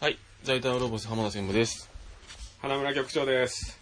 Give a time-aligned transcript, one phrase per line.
[0.00, 1.90] はい、在宅ロボス浜田専務です。
[2.62, 3.78] 花村局長です。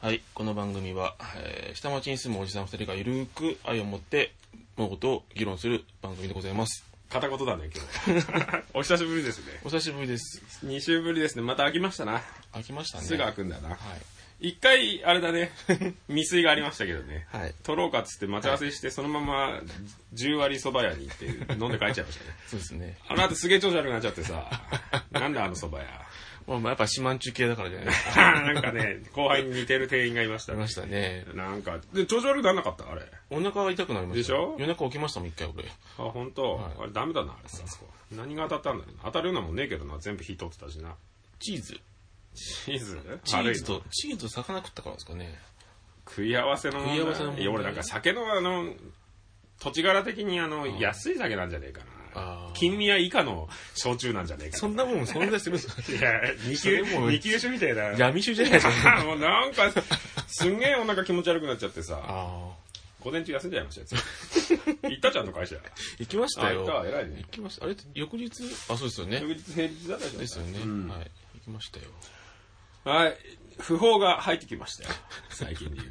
[0.00, 4.32] はい、この番組は、えー下町に住むおじさん二人がゆるーく愛を持って
[4.76, 6.84] 物事を議論する番組でございます。
[7.08, 7.68] 片言だね、
[8.06, 8.64] 今日。
[8.74, 9.60] お久しぶりですね。
[9.64, 10.40] お久しぶりです。
[10.64, 11.42] 2週ぶりですね。
[11.42, 12.22] また飽きましたな。
[12.52, 13.04] 飽きましたね。
[13.04, 13.70] すぐ開くんだな。
[13.70, 13.78] はい。
[14.40, 15.52] 一回、あれだね、
[16.08, 17.26] 未遂がありましたけどね。
[17.30, 17.54] はい。
[17.62, 19.60] 取ろうかっつって待ち合わせして、そのまま
[20.14, 22.36] 10割蕎麦屋に行って飲んで帰っちゃいましたね。
[22.48, 22.96] そうですね。
[23.08, 24.50] あの後すげえ調子悪くなっちゃってさ、
[25.12, 26.06] なんだあの蕎麦屋。
[26.46, 28.40] まあ、まあやっぱ四万中系だからじゃないですか。
[28.42, 30.68] なんかね、後輩に似てる店員がいましたねありま。
[30.68, 31.26] したね。
[31.34, 32.90] なんか、で、調子悪くならなかった？
[32.90, 33.02] あれ。
[33.28, 34.18] お腹は痛くなりました。
[34.22, 34.56] でしょ？
[34.58, 35.64] 夜中起きましたもん、一回俺。
[35.68, 37.62] あ、本当、はいあれダメだな、あれさ。
[38.10, 39.02] 何が当たったんだろうな。
[39.04, 40.96] 当たるようなもんねえけどな、全部火取ってたしな。
[41.38, 41.78] チーズ。
[42.34, 42.98] チーズ？
[43.24, 45.38] チーズと、チーズと魚食ったからですかね。
[46.08, 48.74] 食い合わせの問題食い合わせの問題いや俺なんか酒のあの
[49.60, 51.82] 土地柄的にあの安い酒なんじゃねえか
[52.14, 55.68] あなー金味は以下の焼酎なんじゃねえかそんなもん存在するんです？
[55.68, 59.04] か いや二それもう級二級酒みたいな闇酒じゃないですか。
[59.06, 59.70] もうなんか
[60.26, 62.60] すんげえお腹気持ち悪くなっちゃってさああ。
[63.00, 64.02] 午前中休んじゃいましたよ
[64.90, 65.56] 行ったちゃんと会社
[65.98, 66.62] 行きましたよ。
[66.62, 67.64] あ行った偉いね行きました。
[67.64, 68.30] あれ、翌日？
[68.68, 69.20] あ、そうですよね。
[69.22, 70.58] 翌日平日だったでしょですよね。
[70.58, 71.10] うんはい。
[71.36, 71.86] 行きましたよ。
[72.84, 73.16] はい
[73.58, 74.90] 訃報が入ってきましたよ
[75.28, 75.88] 最近で言う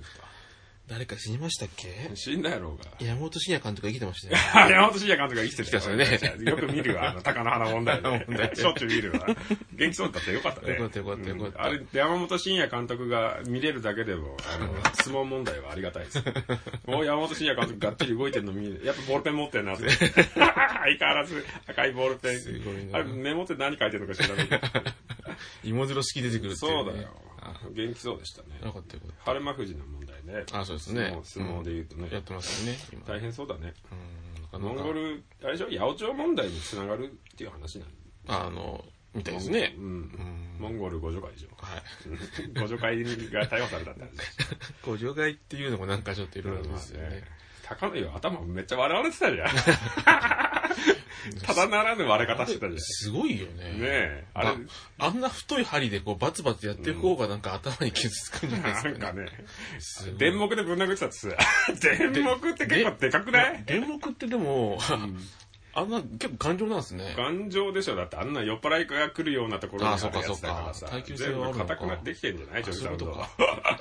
[0.88, 2.08] 誰か死にましたっけ？
[2.10, 4.38] と死んだやろうが山本慎也監督が生きてましたよ。
[4.74, 5.84] 山本慎也監督が生きてきたよ。
[6.50, 9.28] よく見るわ、あの、鷹の花問題ね 問題しょっちゅう見るわ。
[9.74, 10.74] 元気そうだったよかったね。
[10.74, 16.24] よかったよかったよかったうんあれ、山本慎也監督が見れるだけでも、あの、相撲問題はありがたいです。
[16.88, 18.82] もう山本慎也監督がっちり動いてるの見る。
[18.84, 19.90] やっぱボールペン持ってんなって。
[19.92, 22.96] 相変わらず赤いボールペン。
[22.96, 24.62] あれ、メモって何書いてるのか知らないけど。
[25.64, 27.10] 芋づろ式出てくるっていそうだねよ。
[27.72, 28.60] 元気そうでしたね。
[28.64, 30.44] よかったよかっ春馬富士の問題ね。
[30.46, 30.60] た。
[30.60, 31.18] あ、そうですね。
[31.24, 33.06] 相撲で言うとねんやってますよね、今。
[33.06, 33.74] 大変そうだね。
[34.54, 34.62] うん。
[34.62, 35.68] モンゴル、あれでしょ？
[35.70, 37.88] 八百長問題につながるっていう話なん
[38.28, 39.82] あの、みたいですねう。
[39.82, 39.84] ん。
[39.84, 40.58] うん。
[40.60, 41.56] モンゴル互助会でしょ？
[41.56, 41.84] はい。
[42.54, 44.10] 互助会が逮捕されたって話。
[44.86, 47.24] ご除外っていうのもなんかちょっといろいろですよね。
[47.64, 49.50] 高野よ、頭めっちゃ笑われてたじゃん。
[51.44, 53.72] ただならぬ割れ方してたじゃすごいよね。
[53.74, 53.82] ん。
[53.82, 54.26] ねえ。
[54.34, 54.56] あれ、あ
[55.08, 59.28] あんな太い針でこうバツバツやってる方がなんか頭に傷つくんじゃないですか、 なんかね、
[60.18, 61.30] 電木でぶん殴ってたってさ、
[61.82, 63.64] 電木って結構でかくない？
[63.66, 64.80] 電木ってでも、
[65.74, 67.14] あんな結構頑丈なんですね。
[67.16, 67.96] 頑丈でしょ。
[67.96, 70.88] だってあんな酔っ払いが来るようなところにあるやつだからさ。
[70.88, 72.64] 耐久性全部は硬くなってきてんじゃない？
[72.64, 73.12] あそういうことか。
[73.20, 73.80] は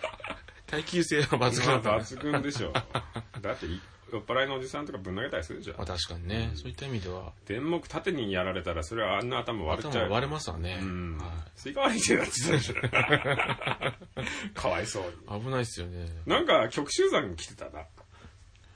[0.66, 1.76] 耐久性は抜群。
[1.80, 2.72] 抜群でしょ。
[2.72, 3.80] だってい
[4.12, 5.76] 酔っ払いのおじさんとかぶん投げたりするじゃん。
[5.76, 10.78] まあ確かにね、そういった意味では、電木縦にやられたらそれはあんな頭割れちゃ頭割れますわね。
[10.80, 11.18] うん。
[11.18, 12.74] はスイカ割りって言ってたでしょ。
[14.60, 15.38] かわいそうに。
[15.38, 16.08] い危ないっすよね。
[16.26, 17.84] なんか旭鷲山来てたな。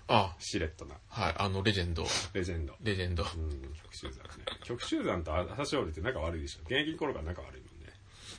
[0.08, 0.96] あ、しれっとな。
[1.08, 2.04] はい、あのレジェンド。
[2.34, 2.74] レジェンド。
[2.82, 3.22] レジェンド。
[3.22, 3.74] うん。
[3.82, 4.44] 旭鷲山ね。
[4.64, 6.60] 旭鷲山と朝青龍って仲悪いでしょ。
[6.64, 7.92] 現役の頃から仲悪いもんね。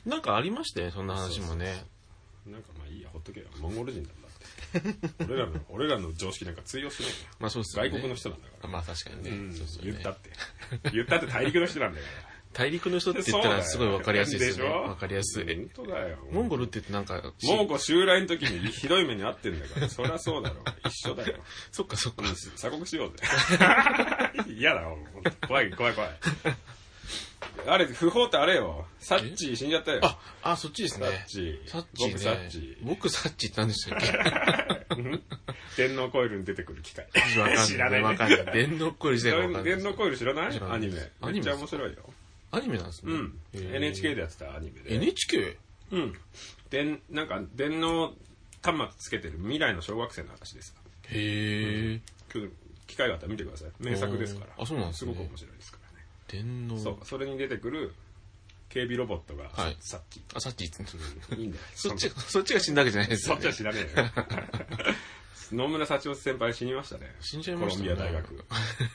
[0.06, 1.84] なんかありましたよ、そんな話もね。
[2.46, 3.46] なんかまあいいやほっとけよ。
[3.58, 4.23] モンゴル人なんだって
[5.26, 7.90] 俺らの俺らの常識なんか通用しないよまあそうっすよね。
[7.90, 9.30] 外国の人なんだからまあ確かにね。
[9.30, 10.30] うんそうっすよね言ったって
[10.92, 12.06] 言ったって大陸の人なんだか
[12.52, 14.72] 大陸の人ってら言ったらすごいわかりやすいですよね。
[14.72, 14.82] しょ？
[14.82, 15.56] わかりやすい。
[15.56, 20.62] 本当だよモンゴルって言ってなんか、し蒙古襲来の時にひどい目に遭ってんだから、そりゃそうだろ。
[20.86, 21.38] 一緒だよ。
[21.72, 22.22] そっかそっか。
[22.54, 23.16] 鎖国しようぜ。
[24.56, 24.96] 嫌だよ、
[25.48, 26.10] 怖い怖い怖い。
[27.66, 28.86] あれ、不法ってあれよ。
[28.98, 30.00] サッチー死んじゃったよ。
[30.02, 31.06] あ、あ、そっちですね。
[31.06, 31.68] サッチー。
[31.68, 32.12] サッチーね。
[32.14, 34.06] 僕サッチ僕サッチーって何でしたっけ？
[34.94, 35.20] ー。
[35.76, 37.06] 電脳コイルに出てくる機械。
[37.66, 38.44] 知らないねわかんない。
[38.52, 39.64] 電脳コイル自体がわかんない。
[39.64, 40.60] 電脳コイル知らない？
[40.70, 41.10] アニメ。
[41.20, 41.52] アめっちニメですか？
[41.52, 41.98] ゃ面白いよ。
[42.50, 43.12] アニメなんですね。
[43.12, 43.38] うん。
[43.54, 44.94] NHK でやってたアニメで。
[44.96, 45.56] NHK?
[45.92, 46.14] うん。
[46.70, 48.14] 電、なんか、電脳
[48.62, 50.74] 端末つけてる未来の小学生の話です。
[51.08, 52.00] へえ。
[52.34, 52.50] 今日
[52.86, 53.70] 機会があったら見てください。
[53.80, 54.52] 名作ですから。
[54.62, 55.83] あそうなんですねすごく面白いですから
[56.36, 56.42] ね。
[56.42, 56.78] 電脳。
[56.78, 57.92] そう、それに出てくる
[58.68, 60.22] 警備ロボットが、はいさっき。
[60.34, 61.34] あ、サッチーって。
[61.36, 61.62] いいんだよ。
[61.74, 63.40] そっちそっちが死んだわけじゃないですそよね。
[63.40, 64.12] っちは知らねえよ。
[65.52, 67.14] 野村幸男先輩死にましたね。
[67.20, 68.44] 死んじゃいましたコロンビア大学。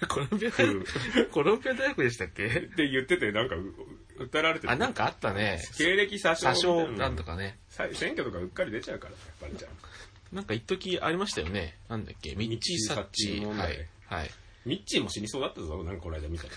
[0.08, 1.30] コロンビア大学。
[1.30, 2.48] コロンビア大学でしたっけ？
[2.48, 3.74] って言ってて、なんかう、
[4.20, 4.74] 訴えられてる。
[4.74, 5.62] あ、なんかあったね。
[5.78, 6.48] 経歴詐称。
[6.50, 7.34] 詐称なんとか。
[7.34, 7.60] かね。
[7.70, 9.72] さ選挙とかうっかり出ちゃうから、やっぱりじゃん。
[10.36, 11.78] なんか一時ありましたよね。
[11.88, 12.36] なんだっけ？
[12.36, 13.42] ミッチー・サッチー。
[13.46, 13.88] 問題はい。
[14.08, 14.32] はい。
[14.70, 16.54] ミッチーも死にそうだったぞ、なんかこの間見たら。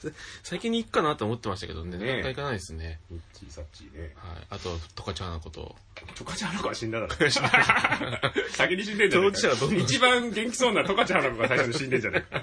[0.42, 1.98] 先に行くかなと思ってましたけどね。
[1.98, 2.98] なかなか行かないですね。
[3.10, 4.14] ミッチー、サッチーね。
[4.16, 4.46] はい。
[4.48, 5.76] あと、トカチャーナこと。
[6.14, 7.12] トカチャーナ子は死んだだろ。
[8.50, 12.42] 先に死んでんじゃねえ当事者がどんどん一番元気そうなトカチャーナ子が最初に死んでんじゃねえか。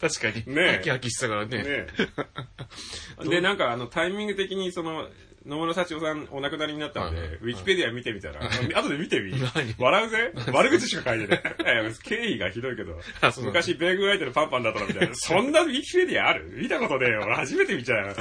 [0.00, 0.54] 確かに。
[0.54, 1.58] ねえハキハキしてたからね。
[1.58, 1.64] ね
[3.24, 5.08] えで、なんかあのタイミング的にその、
[5.48, 9.74] 野村幸男さんお亡くなりになったので、はいウィキペディア見てみたら、後で見てみ 何？
[9.78, 11.42] 笑うぜ悪口しか書いてない。
[12.04, 12.98] 経緯がひどいけど
[13.42, 15.14] 昔米軍相手のパンパンだったのみたいな。
[15.14, 16.50] そんなウィキペディアある？
[16.52, 17.22] 見たことねえよ。
[17.24, 18.14] 俺初めて見ちゃうよ。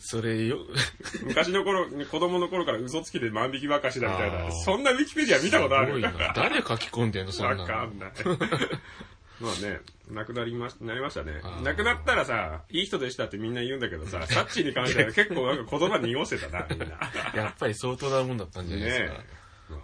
[0.00, 0.58] それよ、
[1.24, 4.50] 昔の頃、子供の頃から嘘つきで万引きばっかしだみたいな。
[4.52, 6.00] そんなウィキペディア見たことある？
[6.34, 7.62] 誰書き込んでんの、そんなの。
[7.62, 8.10] わかんない。
[9.40, 9.80] まあね、
[10.10, 16.86] 亡くなりまし、なりましたね亡くなったらさ、いい人でしたってみんな言うんだけどさ、 サッチーに関しては結構なんか言葉濁してたな、みんな。
[17.34, 19.12] やっぱり相当なもんだったんじゃないですか。
[19.18, 19.24] ね
[19.70, 19.72] え。
[19.72, 19.80] まあ、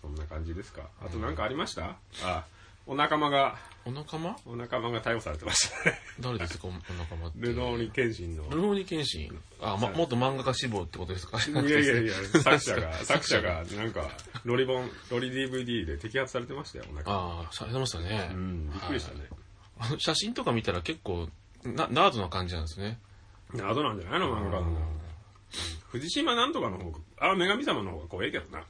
[0.00, 0.88] そんな感じですか。
[1.04, 1.96] あとなんかありました？
[2.22, 2.44] あ、
[2.86, 4.36] お仲間が、お仲間？
[4.46, 5.98] お仲間が逮捕されてましたね。
[6.20, 7.38] 誰ですか、お仲間って。
[7.40, 8.48] ルノーニケンシンの。
[8.50, 9.38] ルノーニケンシン？
[9.60, 11.38] あ、ま、元漫画家志望ってことですか？
[11.38, 14.10] いやいやいや、 作者が、作者が、なんか、
[14.44, 17.16] ロリ本、ロリ DVD で摘発されてましたよ、お仲間。
[17.16, 18.28] ああ、されてましたね。
[18.32, 19.26] うん、びっくりしたね。
[19.78, 21.28] あの写真とか見たら結構、
[21.64, 22.98] な、ナードな感じなんですね。
[23.54, 24.92] 謎なんじゃないの漫画家の。
[25.88, 28.64] 藤島なんとかの方が、あ、女神様の方が怖いけどな。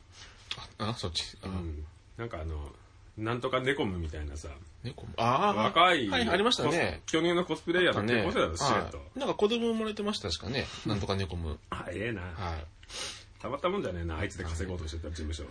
[0.79, 1.37] あ、そっち。
[1.43, 1.85] あうん。
[2.17, 2.71] なんかあの、
[3.17, 4.49] なんとかネコムみたいなさ、
[4.83, 7.01] 猫ああ、若い、はい、ありましたね。
[7.07, 8.99] 去年のコスプレイヤーと結ね婚してたんです、しれっと。
[8.99, 10.67] はいなんか子供生まれてましたしかね。
[10.87, 11.59] なんとか猫む。
[11.71, 12.23] あ、ええな。
[12.23, 12.65] はい。
[13.41, 15.51] たまったもんじゃねえな、あいつで稼ごうとしてた事務所は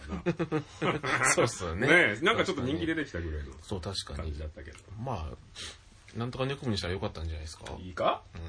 [0.92, 1.30] な。
[1.36, 1.88] そうっすよね。
[1.88, 4.40] ねえ、なんかちょっと人気出てきたぐらいのそう、確かに感じ。
[4.40, 4.78] だったけど。
[5.00, 7.66] まあ、なんとか猫むにしたらよかったんじゃないですか。
[7.80, 8.22] いいか？
[8.36, 8.40] う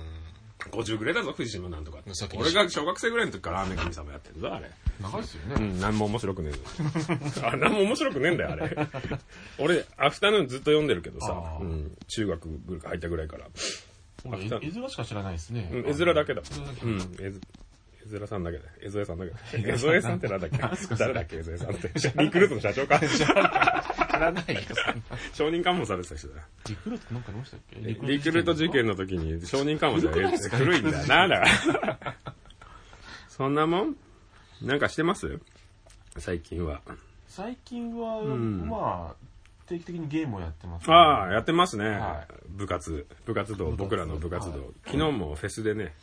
[0.59, 1.99] ?50 ぐらいだぞ、藤島なんとか。
[2.37, 4.67] 俺が小学生ぐらいの時から雨神様やってんぞ、あれ。
[4.67, 4.71] ん。
[5.01, 5.55] 長いですよね。
[5.59, 7.47] うん、何も面白くねえの。
[7.49, 8.77] あ、何も面白くねえんだよ、あれ。
[9.59, 13.47] 俺、アフタヌーンずっと読んでるけどさうん、中学部入ったぐらいから。
[14.25, 14.49] 俺絵絵
[14.81, 15.69] 面しか知らないですね。
[15.73, 16.43] うん、絵面だけだ。
[16.83, 17.41] うん、絵ず
[18.07, 18.65] 絵面さんだけだ。
[18.83, 19.39] 絵添さんだけだ。
[19.53, 20.59] 絵添さんってなんだっけ？
[20.97, 21.37] 誰だっけ？
[21.37, 21.91] 絵添さんって。
[22.19, 23.01] リクルートの社長か。
[24.17, 24.63] 知らないんな。
[25.33, 26.43] 承認喚問されてた人だよ。
[26.69, 27.77] リクルートなんかありましたっけ？
[27.81, 31.45] リクルート事件の時に承認喚問されて古いんだよな、だか
[31.87, 31.97] ら。
[33.29, 33.97] そんなもん？
[34.63, 35.41] なんかしてます？
[36.19, 36.81] 最近は。
[37.27, 39.15] 最近は、んまあ、
[39.67, 41.89] 定期的にゲームをやってます、ああ、やってますね。
[41.89, 43.07] は部活。
[43.27, 44.53] 部活動、僕らの部活動。
[44.53, 45.95] はい昨日もフェスでね、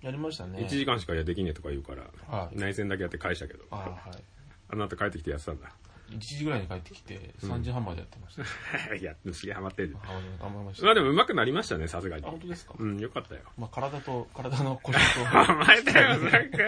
[0.00, 0.58] やりましたね。
[0.58, 4.22] 1時間しかできねえとか言うから、はい内戦だけやって返したけど、あはい。
[4.70, 5.70] あの後帰ってきてやってたんだ。
[6.12, 8.94] 1時ぐらいに帰ってきて、3時半までやってました。
[8.94, 9.96] いや、すげえハマってる。
[10.04, 10.08] あ
[10.42, 10.86] 頑張りました。
[10.86, 12.30] まあでも上手くなりましたね、さすがにあ、。
[12.30, 12.74] 本当ですか？
[12.78, 13.40] うん、よかったよ。
[13.58, 15.20] まあ、体と、体の腰と、
[15.52, 16.58] お前だよ、なんか、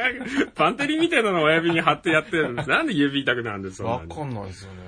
[0.55, 2.67] パンテリみたいなの親指に貼ってやってるの。
[2.67, 4.79] なんで指痛くなるんですわかんないですよね。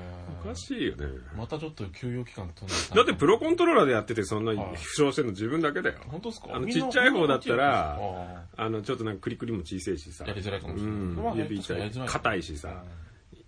[0.45, 1.07] おかしいよね。
[1.37, 5.99] またちょっと休養期間飛んでだってプロコントローラーでやっててそんなはい負傷してんの自分だけだよ。
[6.07, 6.49] 本当ですか？
[6.55, 10.25] あのちっちゃい方だったらああの、ちょっとなんかクリクリも小さいしさ。
[10.25, 11.35] やりづらいかもしれないうんまあ。
[11.37, 12.85] 指痛い硬いしさ。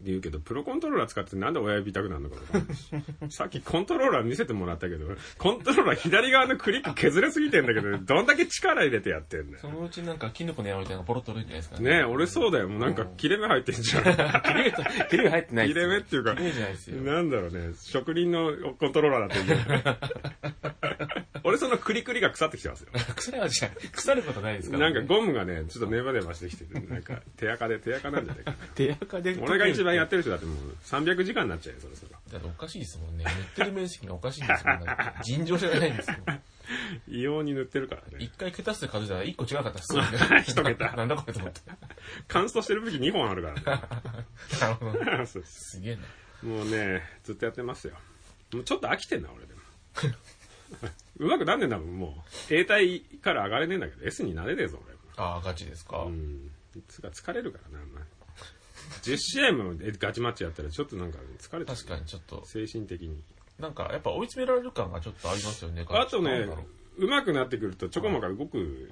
[0.00, 2.91] 言うけど、プロコントローラー使ってなんで親指痛くなるのかわかんないし
[3.37, 5.06] さっきコントローラー見せてもらったけど、
[5.39, 9.69] コントローラー左側のクリック削れすぎてんだけど、どんだけ力入れてやってんだよそ。
[9.69, 12.69] のうちなんか、キノコの山みたいなのがポロッと出るんじゃないですかねえ、俺そうだよ。
[12.69, 14.05] もうなんか切れ目入ってんじゃん。
[14.43, 17.03] 切れ目と、切れ目入ってない切れ目っていうか切れ目じゃないですよ。
[17.03, 21.29] なんだろうね、職人のコントローラーだと思う。
[21.44, 22.88] 俺そのクリクリが腐ってきてますよ。
[23.14, 28.56] 腐れはじゃ腐ることないですから、なんかゴムがね、ちょっとネバネバしてきてて、なんか 手垢で手垢なんじゃないかな。
[28.75, 29.38] 手垢で。
[29.40, 32.12] 俺が一番やっってる人だってもう300時間になっちゃうよ、そろそろ。
[32.32, 33.25] だっておかしいですもんね。
[33.25, 34.79] 塗ってる面積がおかしいんですもん。
[35.23, 36.17] 尋常じゃないんですよ。
[37.06, 38.08] 異様に塗ってるからね。
[38.19, 40.44] 一回桁数で数えたら一個違かったっすよね。
[40.46, 41.61] 一桁なんだこれと思って。
[42.26, 43.88] 乾燥してる武器2本あるから
[44.61, 45.26] なるほど。
[45.44, 46.02] すげえな。
[46.43, 47.94] もうね、ずっとやってますよ。
[48.52, 49.61] もうちょっと飽きてんな、俺でも。
[51.19, 52.55] うまくなんねんだもん、もう。
[52.55, 55.00] A 体から上がれねえんだけど、S になれねえぞ、俺も。
[55.17, 56.05] ああ、ガチですか。
[56.05, 56.50] うん。
[56.87, 58.04] つか疲れるからな、まあ、
[59.02, 61.75] 10試合もえガチマッチやったらちょっとなんか疲れた。
[61.75, 63.23] 確かにちょっと、精神的に。
[63.59, 65.85] なんかやっぱ追い詰められる感がちょっとありますよね。
[65.88, 66.62] あとねなんだろ
[66.99, 68.88] う、上手くなってくるとちょこまか動く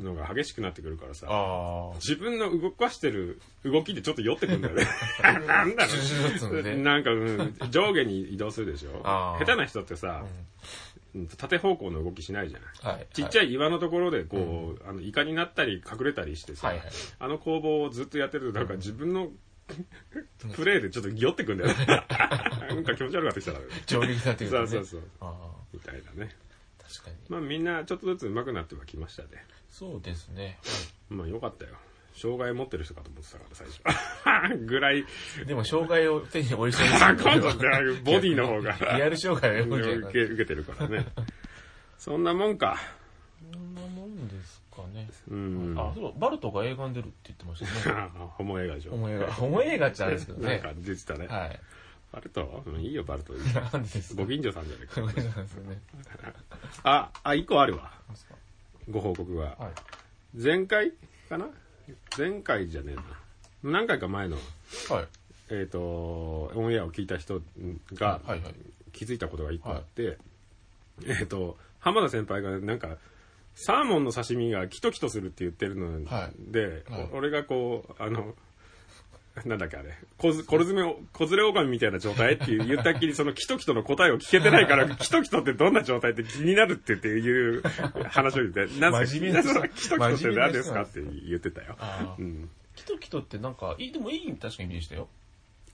[0.00, 1.94] のが激しくなってくるからさ、ああ。
[1.94, 4.86] 自分の動かしてる動きでちょっと酔ってくるんだよね。
[5.22, 6.62] なんだろう。
[6.62, 10.28] でなんか、うん上下に移動するでしょあー下手な人ってさ、うん
[11.36, 12.96] 縦方向の動きしないじゃない。
[12.96, 13.06] はい。
[13.12, 16.86] ちっちゃい岩のところでこう、あのイカになったり隠れたりしてさ、はいはい
[17.18, 19.28] あの攻防をずっとやってるとなんか自分の
[20.54, 21.86] プレーでちょっと酔ってくんだよね。
[21.86, 23.70] なんか気持ち悪くなってきたからね。
[23.86, 24.66] 上下になってくるとね。
[24.66, 25.02] そうそうそう。
[25.20, 26.34] あみたいなね。
[26.80, 27.16] あ、確かに。
[27.28, 29.28] まあみんなちょっとずつ上手くなってはきましたね。
[29.70, 30.58] そうですね。
[31.08, 31.76] まあよかったよ。
[32.14, 33.66] 障害持ってる人かと思ってたから最
[34.56, 34.58] 初。
[34.66, 35.04] ぐらい。
[35.46, 41.06] でも、障害を手に負いそうですあ、今度ねボディの方がリアル障害を受け受けてるからね。
[41.98, 42.76] そんなもんか。
[43.52, 45.08] そんなもんですかね。
[45.30, 45.74] うん。
[45.78, 48.08] あ、そう、バルトが映画に出るって言ってましたね。
[48.36, 48.92] ホモ映画でしょ。
[48.92, 49.32] ホモ映画。
[49.32, 50.48] ホモ映画ってあれですけどね。
[50.48, 51.26] なんか出てたね。
[51.28, 51.60] はい。
[52.12, 52.62] バルト？
[52.66, 53.32] うんいいよ、バルト。
[53.32, 53.38] な
[53.78, 54.22] んでですか？
[54.22, 54.94] ご近所さんじゃないか。
[54.96, 55.80] そうなんですよね。
[56.84, 57.90] あ、あ、一個あるわ。
[58.90, 59.56] ご報告が。
[59.58, 59.70] は
[60.36, 60.38] い。
[60.42, 60.92] 前回
[61.28, 61.48] かな？
[62.16, 63.02] 前回じゃねえな。
[63.62, 64.36] 何回か前の、
[64.88, 65.06] はい。
[65.50, 65.80] えっ、と、
[66.54, 67.42] オンエアを聞いた人
[67.94, 68.54] がはいはい。
[68.92, 70.18] 気づいたことが一個あって、
[71.06, 72.96] えっ、と、浜田先輩がなんか、
[73.54, 78.34] サーモンの刺身がキトキトするって言ってるのはいで、はいお俺がこう、あの、
[79.46, 87.62] なんだっけあれ、小ず小ずめを、小連れ狼みたいな状態って言ったっきり、そのキトキトの答えを聞けてないから、キトキトってどんな状態って気になるって言っていう
[88.10, 91.76] 話を言って、 なん真面目なそのキトキトって何ですかって言ってたよ。
[92.18, 92.50] うん。
[92.76, 95.08] キトキトってなんか、いい、でもいい、確かに意味でしたよ。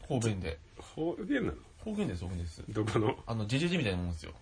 [0.03, 0.59] 方言で。
[0.79, 1.59] 方言なの？
[1.79, 2.63] 方言です、方言です。
[2.69, 3.19] どこの？
[3.27, 4.33] あの、ジェジェジェみたいなもんですよ。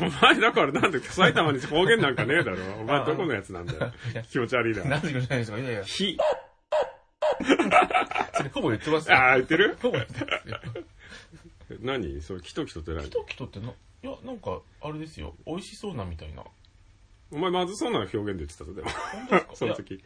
[0.00, 2.58] お前だからなんで埼玉に方言なんかねえだろ。
[2.80, 3.92] お前あどこのやつなんだよ。
[4.30, 4.84] 気持ち悪いな。
[4.84, 5.58] なんでくれないですか？
[5.58, 6.16] いやいや、ひ、
[8.50, 9.16] ほぼ言ってますよ。
[9.16, 9.76] ああ、言ってる？
[9.80, 10.60] ほぼ言ってますよ。
[11.80, 12.20] 何？
[12.22, 13.04] それキトキトって何？
[13.04, 13.72] キトキトってな、い
[14.02, 15.34] や、なんか、あれですよ。
[15.46, 16.44] 美味しそうなみたいな。
[17.32, 18.88] お前まずそうな表現で言ってたぞ、でも。
[19.54, 20.02] その時。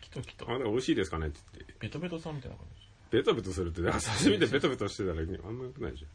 [0.00, 0.52] キトキトあ。
[0.52, 1.74] なんか美味しいですかねって言って。
[1.80, 2.86] ベトベトさんみたいな感じ。
[3.10, 6.10] ベトベトするって、だから刺身でベトベトしてたらあんまよくないじゃん。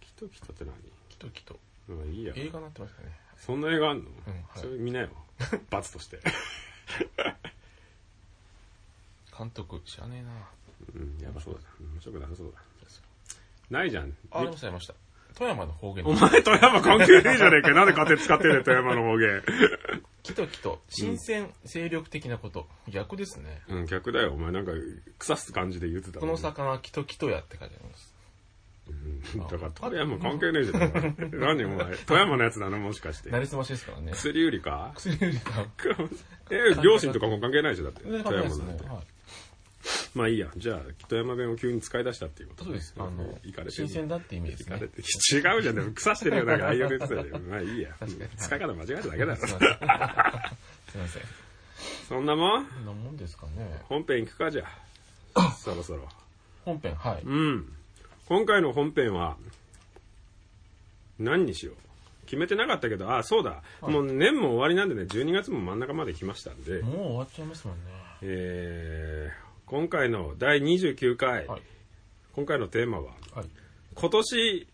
[0.00, 0.74] キトキトって何？
[1.08, 1.58] キトキト。
[1.88, 2.32] まあいいや。
[2.36, 3.18] 映画になってましたね。
[3.38, 4.10] そんな映画あんの、は
[4.56, 5.10] いそれ見なよ。
[5.70, 6.20] 罰として。
[9.36, 10.30] 監督、知らねえな
[10.94, 11.60] うん、やばそうだ。
[11.80, 12.58] 面白くなさそうだ。
[13.70, 14.12] ないじゃん。
[14.30, 14.94] あ、でもされました。
[15.34, 17.72] 富山の方言お前富山関係ねえじゃねえか。
[17.74, 19.42] なんで勝手に使ってんねん、富山の方言。
[20.22, 22.68] キトキト、新鮮、精力的なこと。
[22.88, 23.62] 逆ですね。
[23.68, 24.32] うん、逆だよ。
[24.32, 24.72] お前なんか、
[25.18, 28.14] 腐す感じで言ってたこもんの魚、キトキトやって書いてあります。
[28.86, 31.16] うんだから富山関係ねえじゃん。
[31.40, 32.78] 何お前、富山のやつなの？
[32.78, 33.40] もしかしてな。
[33.40, 34.12] りすましですからね。
[34.12, 34.92] 薬売りか？
[34.94, 35.64] 薬売りか。
[36.50, 38.02] え、両親とかも関係ないでしょだって。
[38.02, 38.84] 富山なんて。。
[38.86, 39.13] はい。
[40.14, 40.50] まあいいや。
[40.56, 42.94] じゃあ、富山弁を急に使い出したっていうことそうです。
[42.96, 44.88] あの行かれ、て新る鮮だって意味ですねれ。
[44.88, 45.74] て違うじゃん。
[45.74, 46.44] でも腐してるよ。
[46.44, 47.38] なんか、ああいう言ってたよ。
[47.40, 47.90] まあいいや。
[48.00, 49.52] 確かに使い方間違えただけだろすい。
[49.54, 49.68] ません。
[49.68, 51.22] すいません。
[52.08, 52.66] そんなもん？
[52.66, 53.82] こんなもんですかね。
[53.84, 54.64] 本編行くか、じゃ
[55.34, 55.52] あ。
[55.58, 56.08] そろそろ。
[56.64, 57.22] 本編、はい。
[57.22, 57.72] うん。
[58.26, 59.36] 今回の本編は、
[61.18, 61.76] 何にしよう。
[62.26, 63.62] 決めてなかったけど、あ、そうだ。
[63.82, 67.90] もう年も終わりなんでね、12月も真ん中まで来ましたんで、もう終わっちゃいますもんね。
[68.22, 71.62] えー、今回の第29回、はい。
[72.34, 73.46] 今回のテーマは、はい。
[73.94, 74.68] 今年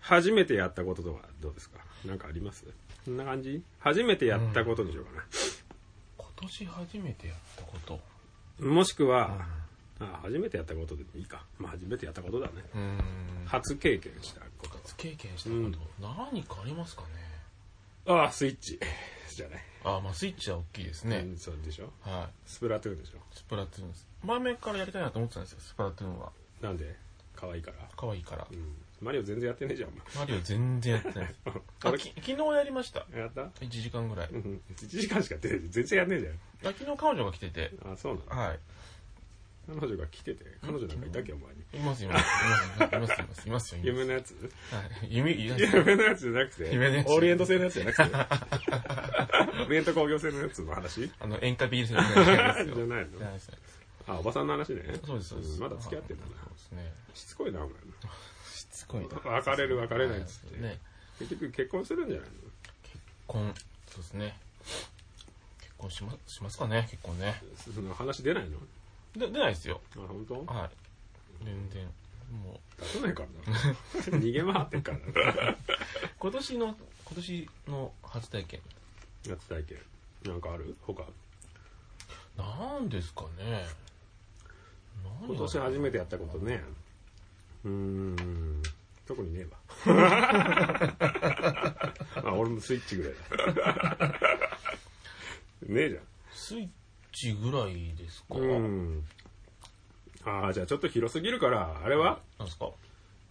[0.00, 1.78] 初めてやったこととはどうですか？
[2.04, 2.64] なんかあります？
[3.04, 3.62] こんな感じ？
[3.78, 5.22] 初めてやったことにしようか
[6.16, 8.00] 今年初めてやったこと？
[8.58, 8.66] な。
[8.66, 9.46] もしくは、
[10.00, 11.44] あ初めてやったことでもいいか。
[11.58, 12.52] まあ初めてやったことだね。
[13.46, 14.70] 初経験したこと。
[14.84, 15.78] 初経験したこと、
[16.32, 17.08] 何かありますかね？
[18.08, 18.78] ああ、スイッチ。
[19.34, 19.62] じゃない。
[19.84, 21.18] あ、まあスイッチは大きいですね。
[21.18, 22.48] うん、そうでしょはい。
[22.48, 24.06] スプラトゥーンでしょスプラトゥーンです。
[24.24, 26.32] 前々からやりたいなと思ってたんですよ、スプラトゥーンは。
[26.60, 26.96] なんで？
[27.36, 27.76] 可愛いから。
[27.96, 28.54] 可愛いからう。
[28.54, 28.74] ん。
[29.00, 31.40] マリオ全然やってねえじゃん、おマリオ全然やってないです。
[31.84, 31.92] 前。
[31.94, 33.06] あき昨日やりました。
[33.14, 34.28] やった？1時間ぐらい。
[34.30, 34.60] うん。
[34.74, 37.92] 1時間しかやってない全然やんねえじあ昨日彼女が来てて、ゃん。
[37.92, 38.42] あ、そうなの？
[38.42, 38.58] はい。
[39.68, 41.60] 彼女が来てて、彼女なんかいたっけ、お前に。
[41.74, 42.24] います、います、い
[42.80, 43.78] ます、います、います、いますよ。
[43.78, 44.32] います夢のやつ？
[44.32, 44.38] は
[45.04, 45.44] い夢、い。
[45.46, 48.04] 夢のやつじゃなくて、夢のやつオーリエント製のやつじゃなくて、
[49.66, 51.12] オリエント工業製のやつの話？
[51.20, 52.74] あの、演歌ビールするじゃないですよ。
[52.76, 53.10] じゃないの？
[54.06, 54.82] あ、おばさんの話ね。
[55.04, 55.58] そうです、そうです。
[55.58, 56.30] んまだ付き合ってんだな。
[56.30, 56.92] そうですね。
[57.14, 57.74] しつこいな、お前。
[58.54, 59.30] しつこいな。
[59.32, 60.60] 別れる別れないっつって。
[60.62, 60.78] ね。
[61.18, 62.28] 結局結婚するんじゃない
[63.28, 63.54] 婚、
[63.86, 64.34] そうですね。
[65.60, 67.40] 結婚しま、しますかね、結婚ね。
[67.94, 68.58] 話出ないの？
[69.16, 69.80] で、出ないですよ。
[69.96, 70.44] あ、本当？
[70.52, 70.70] はい。
[71.44, 71.84] 全然。
[72.42, 73.58] もう、出さないからな。
[74.18, 75.04] 逃げ回ってっからな。
[76.18, 76.76] 今年の、今
[77.14, 78.60] 年の初体験。
[79.28, 79.78] 初体験。
[80.24, 80.76] なんかある？
[80.86, 81.04] 他？
[82.36, 83.66] なんですかね。
[85.20, 86.62] 何今年初めてやったことね。
[87.64, 88.62] うーん。
[89.06, 89.50] 特にねえわ。
[92.24, 93.14] あ、俺もスイッチぐらい
[93.54, 94.08] だ。
[95.62, 96.02] ねえじゃん。
[96.32, 96.68] スイッ
[97.12, 99.04] チぐらいですか、うん。
[100.24, 102.20] ああ、じゃあちょっと広すぎるから、あれは？
[102.38, 102.70] なんですか？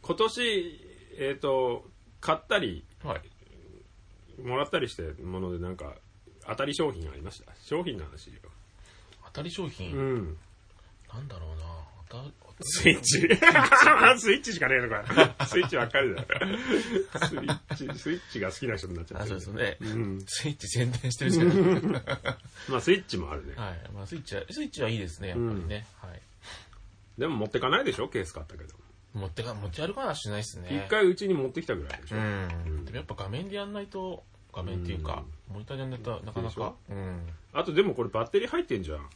[0.02, 0.82] 今年、
[1.20, 1.86] えっ、と、
[2.20, 4.42] 買ったり、はい。
[4.42, 5.96] もらったりしてものでなんか、
[6.48, 7.54] 当たり商品ありました？
[7.64, 8.34] 商品の話よ。
[9.26, 10.38] 当たり商品、うん。
[11.14, 11.64] なんだろうな。
[12.10, 12.24] 当た
[12.62, 13.20] スイッチ。
[14.20, 15.46] スイッチしかねえのか。
[15.46, 16.28] スイッチばっかりだよ。
[17.28, 17.60] スイッ
[17.94, 19.92] チ、スイッチが好きな人になっちゃあ、ってるそうですね。
[19.94, 20.22] うん。
[20.26, 21.54] スイッチ宣伝してるじゃな
[22.00, 22.04] い
[22.70, 23.54] まあスイッチもあるね。
[23.56, 23.90] はい。
[23.94, 25.86] まあ、スイッチは、スイッチはいいですね、やっぱりね。
[26.02, 26.22] はい。
[27.20, 28.10] でも持ってかないでしょ？
[28.10, 28.74] ケース買ったけど。
[29.14, 30.84] 持ってか、持ち歩かはしないですね。
[30.86, 32.18] 一、回うちに持ってきたぐらいでしょ。
[32.18, 32.86] うん。
[32.86, 34.24] でもやっぱ画面でやんないと、
[34.54, 36.74] 画面っていうか、モニターでやんないとなかなか。
[36.90, 37.28] うん。
[37.54, 39.10] あとでもこれバッテリー入ってんじゃん。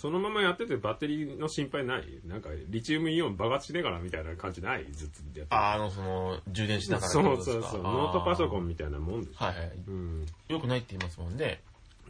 [0.00, 2.04] そのままやっててバッテリーの心配ない？
[2.26, 4.86] なんかリチウムイオン爆発しねえかなみたいな感じない？
[4.92, 7.58] ずっとやってあ、あの、その、充電しながらそことですか？
[7.58, 7.82] うそうそう。
[7.82, 8.64] ノートパソコン。
[8.64, 9.44] ンみたいなもんでしょ。
[9.44, 9.72] はいはい。
[9.86, 10.26] うん。
[10.48, 11.60] よくないって言いますもんね。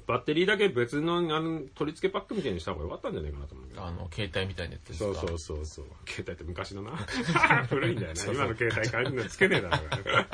[0.06, 3.66] バッテリーだけ別のあの取り付けパックみたいにした方がよかったんじゃないかなと思う。
[3.76, 5.20] あの、携帯みたいなやつですか？
[5.20, 5.84] そうそうそうそう。
[6.08, 6.92] 携帯って昔のな。
[7.68, 8.20] 古いんだよね。
[8.32, 10.26] 今の携帯感じのつけねえだろうが。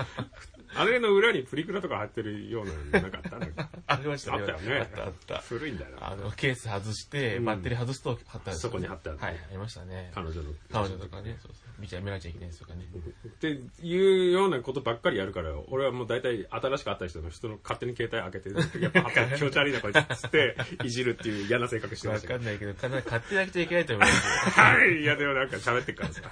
[0.76, 5.38] あれの裏にプリクラとか貼ってるようなのなかったなんかありましたあったよねあったあった。
[5.38, 6.12] 古いんだよな。
[6.12, 10.10] あの、ケース外して、うんバッテリー外すと貼ったんですよそこに貼ってあるはい、ありましたね。
[10.14, 10.50] 彼女の。
[10.72, 11.80] 彼女とかね、そうそう。
[11.80, 12.84] 見ちゃ、見られちゃいけないですとかね。
[13.26, 22.38] っていうようなことばっかりやるから、俺はもう大体新しく会った人の人の勝手に携帯開けて、やっぱ気持ち悪いなこいつっつって、いじるっていう嫌な性格してまわしたけど。
[22.40, 24.64] かんないけど、必ず買ってなくちゃいけないと思いますよ。
[24.64, 26.22] はい、いやでもなんか喋ってっからさ、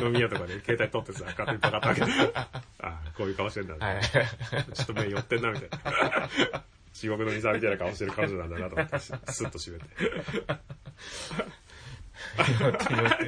[0.00, 2.48] 飲み屋とかで携帯取ってさ、勝手にパカッと開けて、 あ
[2.82, 6.62] あ、こういう顔してんだはちょっと目寄ってんな、みたいな。
[6.92, 9.84] 地獄の水みたいな顔してる彼女なんだなと思って、スッと閉めて。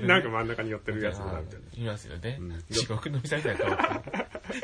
[0.06, 1.82] なんか真ん中に寄ってるやつだな、みたいな。
[1.82, 2.64] いますよねん。
[2.70, 4.02] 地獄の店みたいな顔。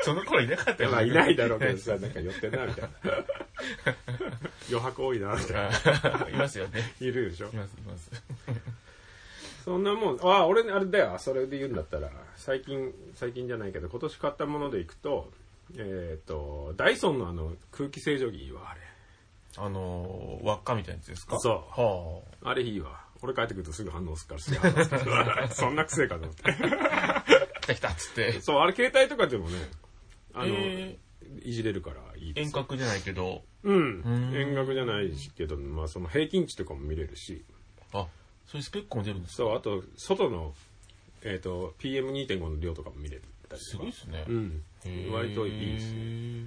[0.03, 2.89] その頃いなかったよまあいないだろうけどさ、なんか寄ってんな、みたいな。
[4.69, 6.25] 余白多いな、みたいな。
[6.25, 6.93] あいますよね。
[6.99, 7.49] いるでしょ？
[7.49, 8.11] います、います。
[9.65, 15.31] そんなもん、ああ、俺、あれだよ、それで言うんだったら、最近、最近じゃないけど、今年買ったものでいくと、
[15.77, 18.81] えっ、と、ダイソンのあの、空気清浄機いいわ、あれ。
[19.57, 21.39] あのー、輪っかみたいなやつですか？
[21.39, 23.05] そうはあれいいわ。
[23.21, 24.99] 俺帰ってくるとすぐ反応するからすぐ反応する
[25.55, 26.43] そんな癖かと思って。
[26.51, 27.23] あ。
[27.61, 28.41] 来た来たっつって。
[28.41, 29.69] そう、あれ携帯とかでもね、
[30.33, 30.97] あの、え
[31.43, 34.35] いじれるからいいです遠隔じゃないけど、うんん。
[34.35, 37.45] 遠隔じゃないけど、まあその平均値とかも見れるし、
[37.93, 38.07] あ、
[38.45, 40.53] そういうスペックも出るんですかそう、あと、外の、
[41.23, 43.61] えっ、と、PM2.5 の量とかも見れたり。
[43.61, 44.25] すごいですね。
[44.27, 44.63] うん。
[45.11, 46.45] 割といいですね。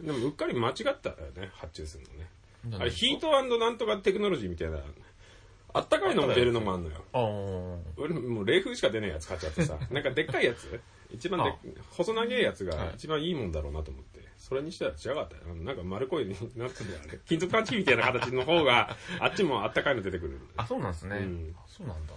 [0.00, 2.78] でも、うっかり間違ったよね、発注するのね。
[2.80, 4.78] あれ、ヒートなんとかテクノロジーみたいな、
[5.74, 7.80] あったかいのも出るのもあんのよ。
[7.96, 10.80] 俺、もう冷風しか出ないやつ買っちゃってさ、 なんかでっかいやつ？
[11.10, 11.56] 一番であ
[11.90, 15.54] 細長いやつはいが一番いいもんだろうなと思って、それにしたら違かったよ。
[15.54, 17.18] なんか丸っこい、なんつうんだよ、あれ。
[17.26, 20.38] 金属パンチみたいな形の方が、 あっちもあったかいの出てくる。
[20.56, 21.16] あ、そうなんですね。
[21.16, 22.14] うんあそうなんだ。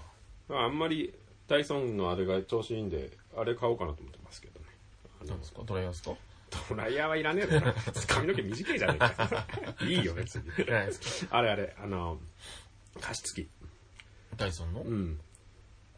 [0.49, 1.13] あんまり、
[1.47, 4.59] ダイソンのあれが調子いいんで、あれ買おうかなと思ってますけど
[5.27, 5.61] なんですか？
[5.65, 6.15] ドライヤーですか？
[6.69, 7.73] ドライヤーはいらねえだろ。
[8.07, 9.47] 髪の毛短いじゃねえか。
[9.85, 10.43] いいよ、別に。
[11.31, 12.19] あれあれ、あの、
[13.01, 13.49] 加湿器。
[14.37, 14.81] ダイソンの？
[14.81, 15.19] うん。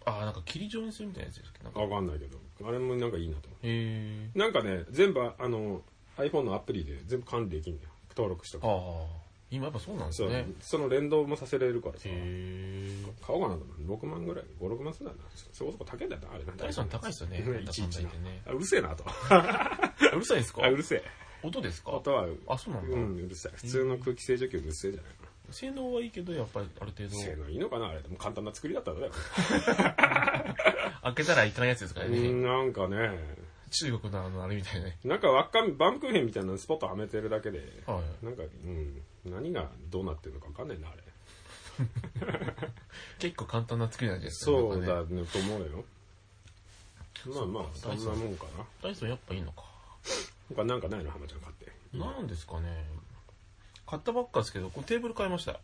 [0.05, 1.65] あ、なんか霧状にするみたいなやつですけど。
[1.65, 2.39] なんかわかんないけど。
[2.67, 4.37] あれもなんかいいなと思へう。
[4.37, 5.83] なんかね、全部、あの、
[6.17, 7.91] iPhone のアプリで全部管理できるんだよ。
[8.11, 8.67] 登録しとくー。
[8.69, 9.26] ああ。
[9.49, 10.45] 今やっぱそうなんですそう、ね。
[10.61, 12.01] その連動もさせれるからさ。
[12.05, 12.91] へえ。
[13.25, 13.97] 買おうかなと思う。
[13.97, 14.43] 6万ぐらい。
[14.59, 15.17] 5、6万すんだな。
[15.53, 16.53] そこそこ高いんだよな、あれな。
[16.57, 17.43] ダイソン高いですよね。
[17.47, 18.41] うんいちいちなね。
[18.45, 19.05] あうるせえなと。
[20.15, 20.65] うるさいですか？
[20.65, 21.03] あ、うるせえ。
[21.43, 21.91] 音ですか？
[21.91, 22.95] 音は、あ、そうなんだ。
[22.95, 23.51] うん、うるさい。
[23.55, 27.87] 普通の空気清浄機うるせえじゃないか性能はいいけど、やっぱりある程度な。、性能いいのかな？
[27.87, 28.01] あれ。
[28.01, 29.11] でも簡単な作りだったらだよ。
[31.03, 32.17] 開けたらいかないやつですからね。
[32.17, 33.17] うんなんかね、
[33.69, 34.97] 中国のあの、あれみたいなね。
[35.03, 38.25] なんか輪っか、バームクーヘンみたいなのスポットはめてるだけで、はい。
[38.25, 41.03] なんか、うん、何がどうなってるのかわかんないな、あれ。
[43.19, 44.87] 結構簡単な作りなんですそうね。
[44.87, 45.85] だね、と思うよ。
[47.25, 48.65] まあまあ、そんなもんかな。
[48.81, 49.63] ダイソンやっぱいいのか。
[50.49, 51.11] 他なんかないの？
[51.11, 51.71] 浜ちゃん買って。
[51.97, 52.85] なんですかね。
[53.85, 55.53] 買ったばっかですけど、これテーブル買いました。
[55.53, 55.57] あ、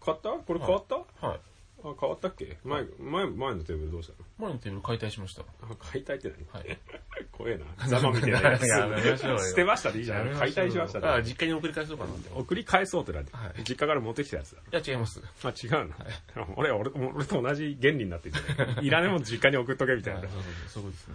[0.00, 0.30] 買った？
[0.30, 1.40] これ変わった、はい。
[1.84, 2.56] あ、変わったっけ？
[2.64, 5.42] 前、前、前のテーブルどうした前のテーブル解体しました。
[5.42, 6.60] のあ、買いたいって何？
[6.60, 6.78] はい。
[7.32, 7.86] 怖えな。
[7.88, 8.66] ざまみたいなやつ。
[8.68, 10.28] やめましょうよ捨てましたでいいじゃん。
[10.34, 11.24] 解体しましたあ、ね。
[11.24, 12.28] 実家に送り返そうかなって。
[12.28, 14.62] い送り返そうってなんて、はい実家から持ってきたやつだ。
[14.78, 15.20] や、違います。
[15.42, 15.88] あ、違う
[16.36, 18.86] の、俺、俺、俺と同じ原理になってるじゃない？
[18.86, 20.28] いらねえもん実家に送っとけみたいなはい。
[20.32, 21.14] そうそうそう、そうですね。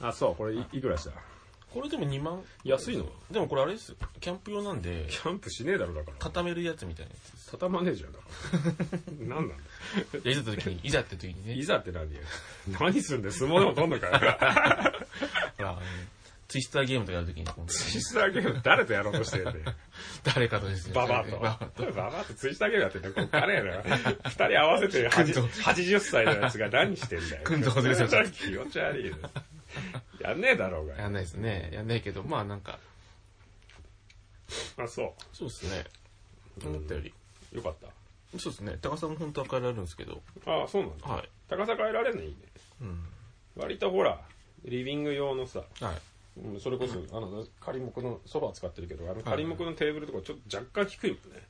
[0.00, 1.12] あ、そう、これいいくらした？
[1.72, 2.42] これでも2万？
[2.64, 3.06] 安いの？
[3.30, 3.96] でもこれあれですよ。
[4.20, 6.16] キャンプ用なんで、キャンプしねえだろ、だから。
[6.18, 7.48] 固めるやつみたいなやつです。
[7.50, 8.98] 畳まねえじゃん、だから。
[9.26, 9.54] 何なんだ？
[10.30, 12.20] いざって時に、いざって時にねい、ざって何よ。
[12.80, 14.12] 何すんだよ、相撲でも取んのかよ。
[15.58, 15.78] ほら、
[16.48, 19.58] ツイスターゲームとかやる時に、こうツイスターゲーム誰とやろうとしてんだよ？
[20.24, 20.94] 誰かとですね。
[20.94, 21.38] ババアと。
[21.38, 21.58] バ
[21.94, 22.32] バアと。
[22.32, 23.14] ツイスターゲームやってんだよ。
[23.14, 23.82] こっからやな。
[23.82, 27.44] 二人合わせて80 80歳のやつが何してんだよ。
[27.44, 29.16] くんとこずれちゃった気持ち悪いよ。
[30.20, 30.96] やんねえだろうが。
[30.96, 31.70] やんないですね。
[31.72, 32.78] やんないけど、まあなんか、
[34.76, 35.84] あ、そそうですね。
[36.64, 37.12] 思ったより。
[37.52, 37.56] う。
[37.56, 37.88] よかった。
[38.38, 38.78] そうですね。
[38.80, 41.08] 高さも本当は変えられるんですけど、あそうなんだ。
[41.08, 41.28] はい。
[41.48, 42.36] 高さ変えられるのいいね。
[42.82, 43.04] うん。
[43.56, 44.20] 割とほら、
[44.64, 46.00] リビング用のさ、はい。
[46.40, 51.42] うんそれこそ、あの、仮木のソファー使ってるけど、あの仮木のテーブルとかちょっと若干低いもんね。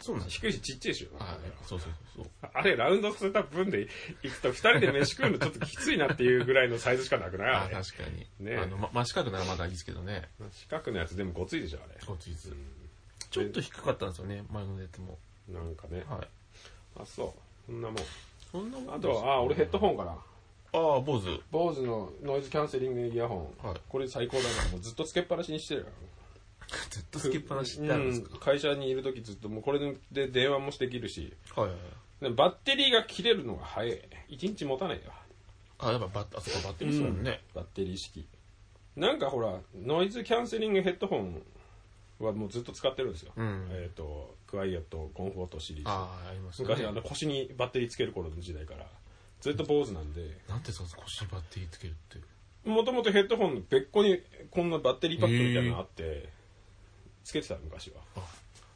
[0.00, 1.10] そうなんです低いしちっちゃいしよ。
[1.18, 1.28] はい。
[1.66, 2.50] そうそうそうそう。
[2.54, 3.88] あれ、ラウンドスタッ分で
[4.22, 7.50] 行くと、二人で飯食うのちょっときついなっていうぐらいのサイズしかなくない？
[7.50, 7.74] ああれ。
[7.74, 8.26] 確かに。
[8.44, 10.28] ねあの、ま、真四角ならまだいいですけどね。
[10.52, 11.98] 四角のやつでもごついでしょ、あれ。
[12.06, 12.52] ごついです。
[13.30, 15.18] ちょっと低かったんですよね、前のやつも。
[15.48, 16.04] なんかね。
[16.08, 16.28] はい。
[17.00, 17.32] あ、そう。
[17.66, 17.96] そんなもん。
[18.50, 20.12] そんなもんあとは、あ、俺ヘッドホンかな。
[20.12, 20.16] あ
[20.96, 21.40] あ、坊主。
[21.50, 23.66] 坊主のノイズキャンセリングイヤホン。
[23.66, 25.90] はいこれ最高だから、もうずっとつけっぱなしにしてるか
[26.90, 31.32] ずっとつけっぱなしってあるんですか、うん会社にいる時ずっともうこれで電話もできるし。
[31.54, 31.78] はいはい
[32.20, 34.08] バッテリーが切れるのが早い。
[34.30, 35.12] 1日持たないよ。
[35.78, 37.42] あ、やっぱバッ、あそこバッテリーですもんね。
[37.54, 38.26] バッテリー式
[38.96, 41.42] なんかほらノイズキャンセリングヘッドホン
[42.18, 43.68] はもうずっと使ってるんですよ、うん。
[43.70, 45.88] えっ、とクワイエットコンフォートシリーズ。
[45.88, 46.68] ああ、ありますね。
[46.68, 48.86] 昔あの腰にバッテリーつける頃の時代から
[49.40, 50.40] ずっと坊主なんで。
[50.48, 52.68] なんでその腰にバッテリーつけるって。
[52.68, 56.28] もともとヘッドホン別個にこんなバッテリーパックみたいなのあって
[57.28, 58.00] つけてた昔は。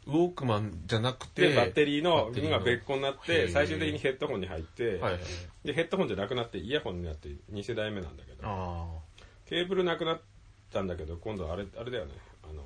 [0.06, 2.58] ウォークマンじゃなくて、でバッテリーのバッテリーの。
[2.58, 3.48] が別個になっへてー。
[3.50, 5.20] 最終的にヘッドホンに入って、はいはいはい。
[5.64, 8.38] でヘッドホンじゃなくなってイヤホンになって2世代目なんだけど。
[8.42, 8.86] あ
[9.46, 10.20] ケーブルなくなっ
[10.70, 12.12] たんだけど今度あれあれだよね。
[12.42, 12.62] あの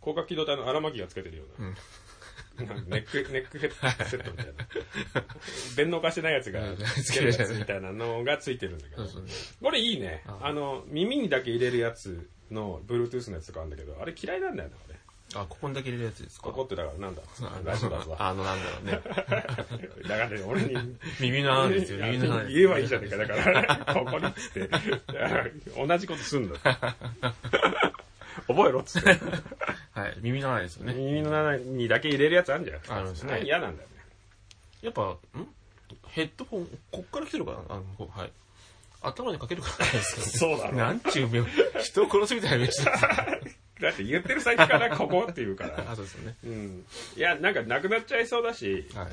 [0.00, 1.62] 広角機動隊の荒牧がつけてるよう
[2.62, 4.52] な,、なんかネック ネックヘッドセットみたいな。
[5.76, 8.98] 電脳化してないやつがうんつけるやつ みたいなのがついてるんだけあ。
[8.98, 9.06] ど。
[9.06, 9.58] そうですね。
[9.60, 10.22] これいいね。
[10.26, 14.95] ああの耳にだけ入れるやつの Bluetooth のやつとかあるんだけどあれ嫌いなんだよね俺
[15.40, 16.48] あ、ここにだけ入れるやつですか？
[16.48, 17.22] ここってだからなんだ？
[17.42, 19.00] あラジオだぞあの、なんだろうね。
[20.08, 20.74] だからね俺に。
[21.20, 22.44] 耳の穴ですよ、耳の穴。
[22.44, 23.16] 言えばいいじゃねえか。
[23.16, 24.68] だから ここにっつって。
[25.86, 26.56] 同じことすんだ
[28.46, 29.08] 覚えろっつって。
[29.92, 30.94] はい、耳の穴ですよね。
[30.94, 32.80] 耳の中にだけ入れるやつあるんじゃん。
[32.98, 33.42] あるんですね。
[33.44, 33.94] 嫌なんだよね。
[34.82, 35.18] やっぱ、ん？
[36.08, 38.32] ヘッドホン、こっから来てるかなあの、はい。
[39.02, 40.26] 頭にかけるからですかね。
[40.26, 41.46] そうだろなんちゅう目を、
[41.82, 42.96] 人を殺すみたいな目してる。
[43.80, 45.84] だって言ってる先からここって言うから。
[45.90, 46.36] あ、そうですよね。
[46.44, 46.86] うん。
[47.16, 49.06] いやなんかなくなっちゃいそうだしはい。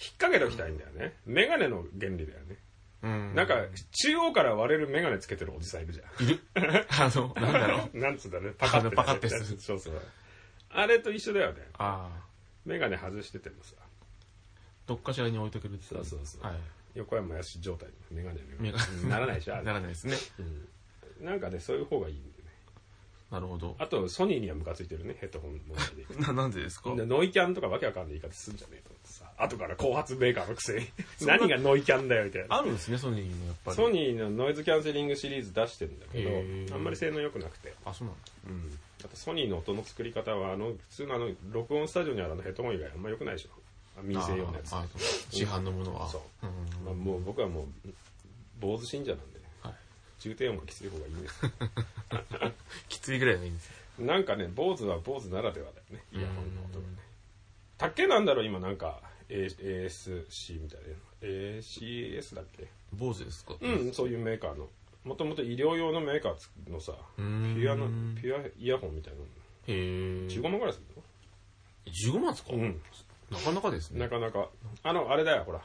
[0.00, 1.14] 引っ掛けときたいんだよね。
[1.26, 2.56] メガネの原理だよね。
[3.02, 3.34] うん。
[3.34, 3.54] なんか
[4.04, 6.24] 中央から割れるメガネつけてるおじさんいるじゃん。
[6.24, 6.40] いる。
[6.54, 7.98] あの、なんだろう。
[7.98, 8.52] なんつうんだね。
[8.56, 10.00] パカってあのパカってするそうそう。
[10.70, 11.66] あれと一緒だよね。
[11.74, 12.28] ああ。
[12.64, 13.74] メガネ外しててもさ。
[14.86, 16.42] どっかしらに置いてくれてそうそうそう。
[16.42, 16.54] はい。
[16.94, 17.88] 横山やし状態。
[17.88, 20.16] でメガネメガうんならないでしょならないですね。
[21.18, 21.26] うん。
[21.26, 22.22] なんかねそういう方がいい
[23.30, 23.76] なるほど。
[23.78, 26.02] あとソニーにはムカついてるねヘッドホン問題で。
[26.02, 26.94] いくとな、なんでですか？
[26.94, 29.24] でノイキャンとかわけわかんない言い方すんじゃねえと思ってさ。
[29.36, 30.86] 後から後発メーカーのくせに
[31.26, 32.56] 何がノイキャンだよみたいな。
[32.56, 33.76] あるんですね、ソニーのやっぱり。
[33.76, 36.22] ソニーのノイズキャンセリングシリーズ出してるんだけ
[36.68, 37.74] どあんまり性能良くなくて。
[37.84, 38.20] あ、そうなんだ。
[38.48, 38.78] うん。
[39.04, 43.50] あとソニーの音の作り方はあの普通のあの録音スタジオにあるあのヘッドホン以外あんま良くないでしょ。
[43.98, 44.74] あ民生用のやつ。
[45.36, 46.08] 市販のものは。
[46.08, 46.46] そう。
[46.46, 47.88] うんまあ、もう僕はもう
[48.58, 49.37] 坊主信者なんで。
[49.37, 49.37] はい。
[50.18, 51.40] 重低音がきつい方がいいんです。
[52.88, 53.68] きついぐらいがいいんです。
[53.98, 54.06] よ。
[54.06, 56.02] なんかね坊主は坊主ならではだよね。
[56.12, 56.94] イヤホンの音がね。
[57.78, 59.00] 竹なんだろう今なんか。
[59.30, 60.86] A- ASC みたいな。
[61.28, 62.66] ACS だっけ？
[62.92, 63.54] 坊主ですか？
[63.60, 64.68] うんそういうメーカーの。
[65.04, 67.86] もともと医療用のメーカーのさピュアの
[68.20, 69.24] ピュアイヤホンみたいなの。
[69.24, 69.28] へ
[69.68, 69.74] え。
[70.28, 70.84] 15万ぐらいする
[72.12, 72.52] 15万ですか？
[72.52, 72.80] のうん。
[73.30, 74.00] なかなかですね。
[74.00, 74.48] なかなか。
[74.82, 75.62] あのあれだよほら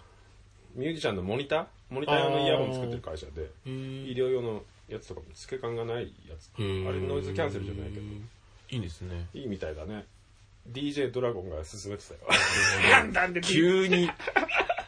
[0.75, 1.65] ミュージシャンのモニター？
[1.89, 3.49] モニター用のイヤホン作ってる会社で。
[3.65, 3.69] 医
[4.15, 6.49] 療用のやつとかも透け感がないやつ。
[6.57, 8.05] あれノイズキャンセルじゃないけど。
[8.05, 9.27] いいんですね。
[9.33, 10.05] いいみたいだね。
[10.71, 12.21] DJ ドラゴンが勧めてたよ。
[12.91, 13.41] 簡単で？
[13.41, 14.09] 急に、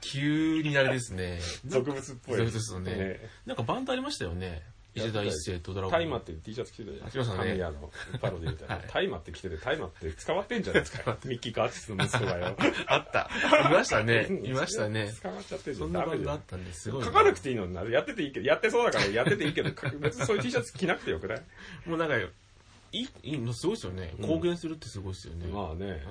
[0.01, 1.39] 急にあれですね。
[1.65, 2.37] 俗物っぽい。
[2.37, 3.19] ですよね。
[3.45, 4.63] なんかバンドありましたよね。
[4.95, 5.91] 伊勢田一世とドラゴン。
[5.91, 12.55] タイマっていう T シャツ着てたじゃん着てましたね神谷のパロディみたいなはいタイマって着ててタイマって捕まってんじゃないですかミッキー・カーティスの息子がよ
[12.87, 13.29] あった。
[13.69, 14.27] いましたね。
[14.43, 15.11] いましたね。
[15.21, 17.07] 捕まっちゃってるじそゃんダメじゃんったんですごいな。
[17.07, 21.41] 書かなくていいのになやってていいけどやってそうだからやってていいけど 別にそういう T シャツ着なくてよくない？
[21.85, 22.21] もうなんか、い
[22.93, 24.13] い、いいのすごいですよね。
[24.21, 25.47] 公言するってすごいですよね。
[25.47, 26.01] まあね、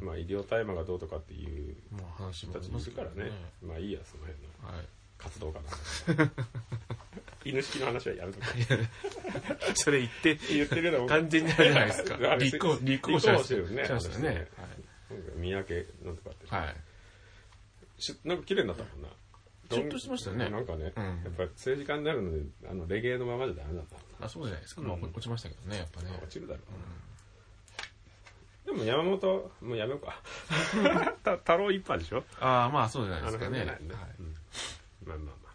[0.00, 3.30] うまあ医療大麻がどうとかっていうまあ話も人たちもいるからね
[3.62, 4.86] まあいいやその辺のはい。
[5.18, 6.32] 活動かな
[7.44, 8.46] 犬式の話はやるとか。
[9.74, 12.14] それ言って、言ってるけど完全にあれじゃないですか。
[12.30, 12.36] あ。
[12.36, 14.24] れ立候補、立候補立候補してるねしましたね。
[14.34, 14.48] なんか
[15.36, 16.66] 三宅なんとかって、はい。
[16.66, 16.76] はい。
[17.98, 19.08] しなんか綺麗になったもんな。
[19.70, 20.50] シュッとしてましたね。
[20.50, 21.04] なんかね、うん。
[21.04, 24.26] やっぱり政治家になるのであのレゲエのままじゃダメだった。
[24.26, 24.62] あ、そうじゃない。
[24.62, 24.82] ですか。
[24.82, 26.10] まあ、落ちましたけどね、やっぱね。
[26.22, 26.72] 落ちるだろう
[28.70, 30.20] な、でも山本もうやめようか。
[31.24, 32.24] た太郎一派でしょ？
[32.38, 33.64] ああ、まあそうじゃないですかね。
[33.64, 33.78] ね、はい。
[33.80, 34.36] うん。
[35.04, 35.52] まあまあまあ。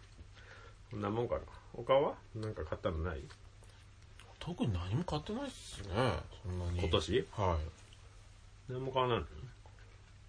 [0.90, 1.40] こんなもんかな
[1.86, 2.14] 他は？
[2.34, 3.20] なんか買ったのない？
[4.40, 5.88] 特に何も買ってないっすね。
[6.42, 6.78] そんなに。
[6.80, 7.26] 今年？
[7.32, 7.58] は
[8.68, 8.72] い。
[8.72, 9.18] 何も買わない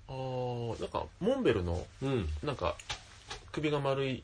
[0.07, 2.75] あー、なんか、モンベルの、のうんなんか、
[3.51, 4.23] 首が丸い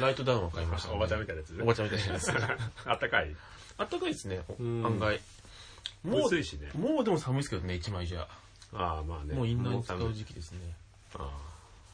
[0.00, 0.94] ライトダウンを買いました、ね。
[0.96, 1.60] おばちゃんみたいなやつ？
[1.62, 2.30] おばちゃんみたいなやつ。
[2.84, 3.34] あったかい？
[3.78, 5.20] あったかいですね、うん案外。
[6.04, 8.28] も薄いしねう、もうでも寒いですけどね、一枚じゃ。
[8.74, 10.74] ああまあねもうインナーに使う時期ですね。
[11.14, 11.30] ああ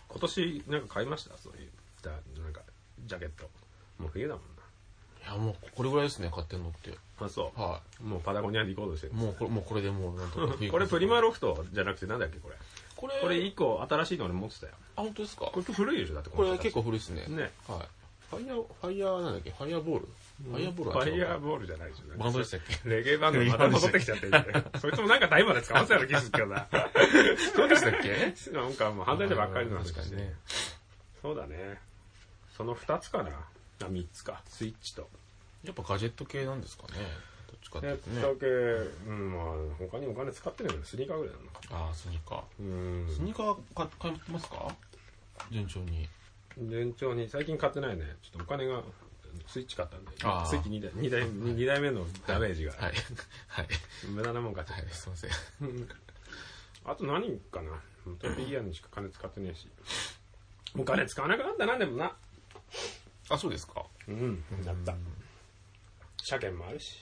[0.09, 1.37] 今年なんか買いました？
[1.37, 1.71] そういう
[2.03, 2.11] だ
[2.43, 2.62] なんか
[3.05, 3.49] ジャケット
[3.99, 4.45] もう冬だもん
[5.33, 6.97] や、もうこれぐらいですね、買ってんのって。
[7.21, 9.17] あそはうもうパタゴニアに行こうとしてるい。
[9.17, 10.38] もうこれ、もうこれでもう、なんと
[10.71, 12.57] これプリマロフトじゃなくてなんだっけこれ
[12.97, 15.47] これ、これ一個新しいの俺持ってたよあ、本当ですか？
[15.47, 17.25] これ古いでしょだってこれ結構古いですね。
[17.29, 17.87] ねは
[18.31, 19.51] ファイヤー、ファイヤーなんだっけ？
[19.51, 20.09] ファイヤーボール？
[20.51, 22.19] ファイヤーボールファイヤーボールじゃないでしょ。
[22.19, 22.88] バンドでしたっけ？
[22.88, 24.31] レゲエバンドまた戻ってきちゃって。
[24.79, 26.69] そいつもなんか大麻で使わせたような気するけどな。
[27.57, 28.53] そうでしたっけ？
[28.53, 30.35] なんかもう犯罪者ばっかりの話確かにね。
[31.23, 31.81] そうだね。
[32.57, 33.31] その二つかな。
[33.87, 34.43] あ、三つか。
[34.47, 35.09] スイッチと。
[35.64, 36.93] やっぱガジェット系なんですかね
[37.49, 38.23] どっちかっていうとね。
[38.23, 39.45] とけ、うん、まあ、
[39.79, 41.61] 他にお金使ってないけど、スニーカーぐらいなのか。
[41.87, 42.43] ああ、スニーカー。
[42.61, 43.09] うん。
[43.09, 44.75] スニーカー買買ってますか？
[45.51, 46.09] 順調に。
[46.59, 48.05] 順調に、最近買ってないね。
[48.23, 48.83] ちょっとお金が、
[49.47, 50.11] スイッチ買ったんで。
[50.17, 50.25] スイ
[50.59, 52.73] ッチ2台、二台、二台目のダメージが。
[52.73, 52.93] はい。
[53.49, 53.69] はい。
[54.09, 55.31] 無駄なもん買っちゃっはい、すいません。
[55.31, 55.37] た。
[56.93, 57.73] あと何かな？
[58.21, 59.69] トピギアにしか金使ってねえし。
[60.79, 62.17] お金使わなくなったな、でもな。
[63.31, 63.85] あ、そうですか。
[64.09, 64.95] うん、なった。
[66.23, 66.97] 車検もあるし。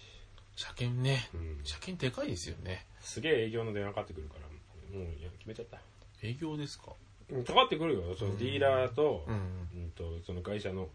[0.57, 1.61] 車検ねうん。
[1.65, 2.87] 車検でかいですよね。
[3.01, 4.35] すげえ営業の電話かかってくるか
[4.93, 5.79] ら、もういや決めちゃった。
[6.23, 6.93] 営業ですか？
[7.31, 8.17] うんかかってくるよ。
[8.17, 9.35] そのディーラーと、うん。
[9.35, 10.89] うんとその会社の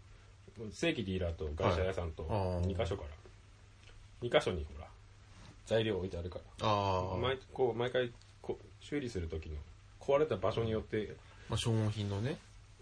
[0.72, 3.10] 正規ディーラーと会社屋さんとはいあー2箇所から
[4.28, 4.88] 2箇所にほら
[5.66, 7.18] 材料置いてあるからああ。
[7.18, 9.56] 毎こう毎回こう修理する時の
[10.00, 11.16] 壊れた場所によって
[11.50, 12.38] まあ、消耗品のね。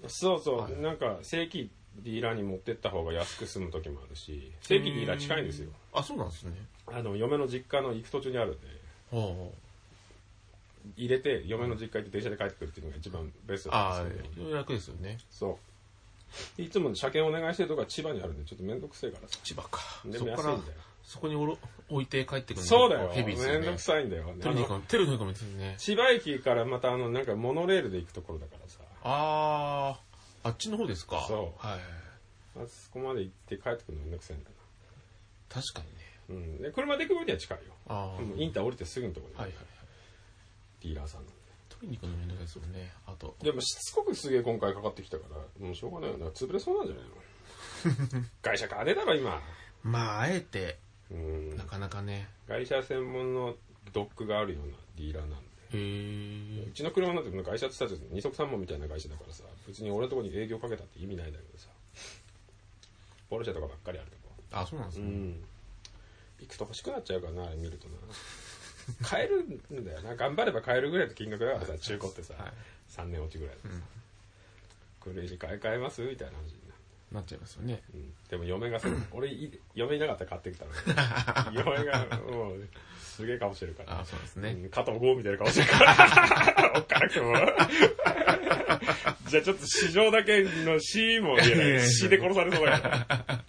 [0.07, 6.53] そうそう、はいなんか正規ディーラーに持ってった方が安く済む時もあるし正規ディーラー近いんですよあ、そうなんですね。
[6.87, 8.67] あの嫁の実家の行く途中にあるんで
[9.11, 9.53] ほ
[10.95, 13.71] 入れて嫁の実家行って電車で帰ってくるっていうのが一番ベスう。
[13.71, 15.17] トああなんですけど、楽ですよね。
[15.29, 15.59] そ
[16.57, 19.81] ういつも車検お願いしてるとこは千葉にあるんでちょっと面倒くせえからさ千葉か。
[20.05, 20.61] でも安いんだよ、
[21.03, 21.57] そこにおろ
[21.89, 23.09] 置いて帰ってくるのそうだよ。
[23.11, 23.81] ヘビーですよねめんどく。
[23.81, 24.25] さいんだよ。
[24.39, 25.75] テレビかテレビかもですね。
[25.77, 28.79] 千葉駅からまたあの、なんかモノレールで行くところだからさ。
[29.03, 29.99] ああ、
[30.49, 31.25] あっちの方ですか？
[31.27, 31.79] そうはい。
[32.57, 34.55] あそこまで行って帰ってくるのめんどくさいんだよ
[35.49, 35.99] 確かにね。
[36.29, 36.35] な。
[36.35, 36.61] うん。
[36.61, 37.73] で、車で行く分には近いよ。
[37.87, 38.21] ああ。
[38.37, 39.65] インター降りてすぐのところに、はいはいはい。
[40.83, 41.39] ディーラーさんなんで。
[41.69, 42.91] 取りに行くのめんどくさいですもんね。
[43.07, 43.35] あと。
[43.41, 46.27] でもしつこくすげえ今回かかってきたから、もうしょうがないよな。
[46.27, 47.05] 潰れそうなんじゃない
[48.19, 48.25] の？
[48.41, 49.41] 会社金だろ、今。
[49.83, 50.77] まあ、あえて、
[51.09, 51.63] うんな。
[51.65, 52.27] かなかね。
[52.47, 53.55] 会社専門の
[53.93, 55.45] ドックがあるようなディーラーなんで。
[55.71, 56.71] へえう。
[56.73, 61.69] ちの車なんて会社って言ったら二足三本みたいな会社だからさ、別に俺のとこに営業かけたって意味ないんだけどさ。
[63.29, 64.33] ポルシェとかばっかりあるとこ。
[64.51, 65.05] あ、そうなんですね。
[65.05, 65.43] うん。
[66.39, 67.95] 行くと欲しくなっちゃうからな、あれ見るとな。
[69.03, 70.15] 買えるんだよな。
[70.15, 72.53] 頑張れば買えるぐらいの金額だからさ、中古ってさ、はい
[72.89, 73.69] 3年落ちぐらいでさ。
[73.71, 73.83] うん
[74.99, 76.81] これ買い替えますみたいな話になる。
[77.13, 77.81] なっちゃいますよね。
[77.93, 80.71] うん、でも嫁がさ、俺い、嫁いなかったら買ってきたの。
[81.55, 82.67] 嫁が、もう、
[83.19, 83.99] すげえ顔してるから。
[83.99, 84.51] あ、そうですね。
[84.51, 86.71] うん加藤剛みたいな顔してるから。
[86.77, 87.35] おっかなくても。
[89.27, 91.89] じゃあちょっと市場だけの C も言えない。
[91.89, 93.43] C で殺されそうだから。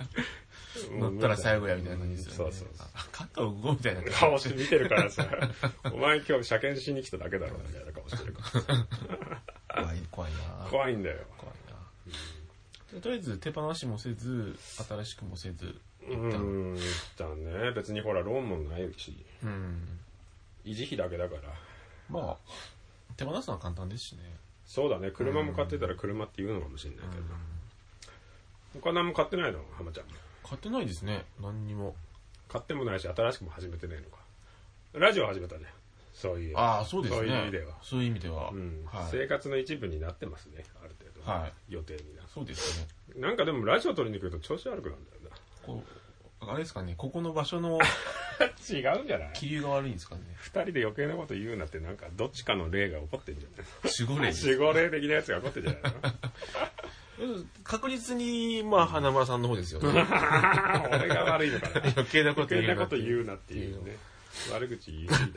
[0.99, 2.53] 乗ったら最後やみたいな感じですよね。
[2.53, 2.87] そうそうそう。
[2.95, 4.03] あ肩を動みたいな。
[4.11, 5.29] 顔して見てるからさ、
[5.85, 8.43] お前今日車検しに来ただけだろ、みたいな顔してるか
[9.69, 9.85] ら。
[9.85, 11.19] 怖い、怖いな怖いんだよ。
[11.39, 11.55] 怖い
[12.93, 15.81] なとりあえず手放しもせず、新しくもせず、
[16.15, 16.37] うー
[16.73, 16.77] ん、
[17.17, 17.73] だね。
[17.73, 19.99] 別にほら、ローンもないし、うん。
[20.65, 21.43] 維持費だけだから。
[22.09, 22.37] まあ、
[23.17, 24.21] 手放すのは簡単ですしね。
[24.67, 25.11] そうだね。
[25.11, 27.23] 車も買ってたら車って言うのかもしれないけど。
[28.83, 29.65] 他何も買ってないの？
[29.73, 30.07] 浜ちゃん。
[30.45, 31.97] 買ってないですね、何にも。
[32.49, 34.19] 買ってもないし、新しくも始めてないのか。
[34.93, 35.67] ラジオ始めたね。
[36.15, 36.57] そういう。
[36.57, 37.19] ああ、そうですね。
[37.19, 37.75] そういう意味では。
[37.83, 38.51] そういう意味では。
[38.51, 39.09] うんはい。
[39.11, 41.31] 生活の一部になってますね、ある程度。
[41.31, 42.23] は予定にな。
[42.33, 42.87] そうですね。
[43.21, 45.21] なんかでもラジオ撮りに来ると調子悪くなるんだよ
[45.67, 46.00] こう、
[46.43, 47.85] あれですかね、ここの場所のな。
[48.71, 49.33] 違うんじゃない？
[49.35, 50.23] 気流が悪いんですかね。
[50.37, 54.47] 二人で余計なこと言うなってなんかどっちかの例が起こってんじゃない守護霊です。
[54.47, 55.83] 守護霊的なやつが起こってんじゃない
[57.65, 59.93] 確実に、まあ、花村さんの方ですよね。
[59.93, 60.01] の
[60.91, 63.99] 俺が悪いのかな余計なこと余計言うななこと言うなっていうね
[64.51, 65.33] 悪口言い過ぎ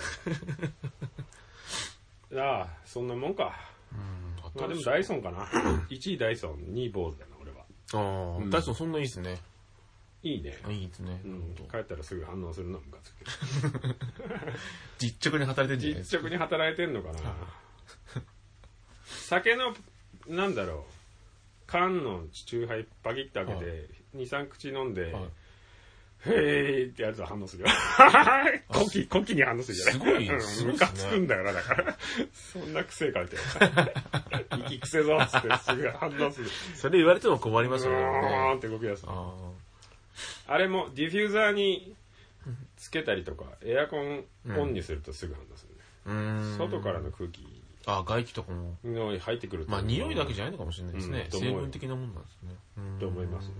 [2.36, 3.54] だああそんなもんか
[3.92, 4.36] うん。
[4.56, 5.44] まあでもダイソンかな
[5.92, 9.38] 1位ダイソン2位坊主だな俺はああ、うんダイソンそんないいですね。
[10.24, 11.22] いいねいいですね。
[11.26, 13.96] うん帰ったらすぐ反応するのムカつくけど
[15.00, 16.18] 実直に働いてるんじゃないですか。
[16.18, 17.36] 実直に働いてんのかな
[19.06, 19.76] 酒の
[20.28, 20.94] なんだろう
[21.68, 25.24] 缶のチューハイパキッと開けて23口飲んで、はい
[26.26, 27.70] へーってやると反応するよ。
[28.70, 29.94] コキ、コキに反応するじゃない？
[29.94, 31.98] すごいうんすごいねムカつくんだよな、だから。
[32.32, 34.58] そんな癖かみたいな。
[34.70, 36.50] 息癖ぞっつってすぐ反応する。
[36.76, 38.62] それ言われても困りますうよーんっね。
[38.62, 39.04] て動き出す。
[39.06, 39.52] あ
[40.48, 41.96] あれもディフューザーに
[42.78, 44.24] つけたりとか、エアコン
[44.58, 45.82] オンにするとすぐ反応するね。
[46.06, 46.10] あ。
[46.10, 46.58] うーん。
[46.58, 47.46] 外からの空気
[47.86, 48.78] あ、外気とかも。
[48.84, 49.72] の入ってくると。
[49.72, 51.30] まあ、匂いだけじゃないのかもしれないですね。
[51.34, 52.56] うん成分的なもんなんですね。
[52.78, 53.54] うんと思いますね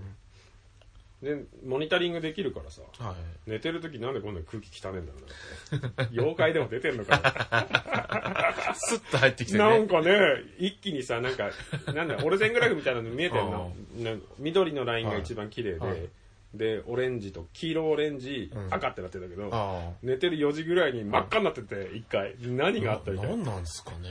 [1.22, 3.16] でモニタリングできるからさはい。
[3.50, 9.60] 寝てる時なんでこんなに空気汚ねえんだろうな 妖怪でも出てんのかな スッと入ってきてね。
[9.64, 10.20] なんかね
[10.58, 11.50] 一気にさなんか
[11.94, 13.74] なんだオルゼングラフみたいなの見えてんの？
[14.00, 16.10] な緑のラインが一番綺麗で、はい
[16.54, 24.10] でオレンジと黄色オレンジ、うん赤ってなってたけどあ寝てる4時ぐらいに真っ赤になってて一回何があったみたいな何なんですかね。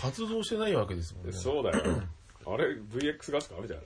[0.00, 1.32] 活動してないわけですもんね。
[1.32, 2.02] そうだよ。
[2.46, 3.78] あれ VX ガスかみたい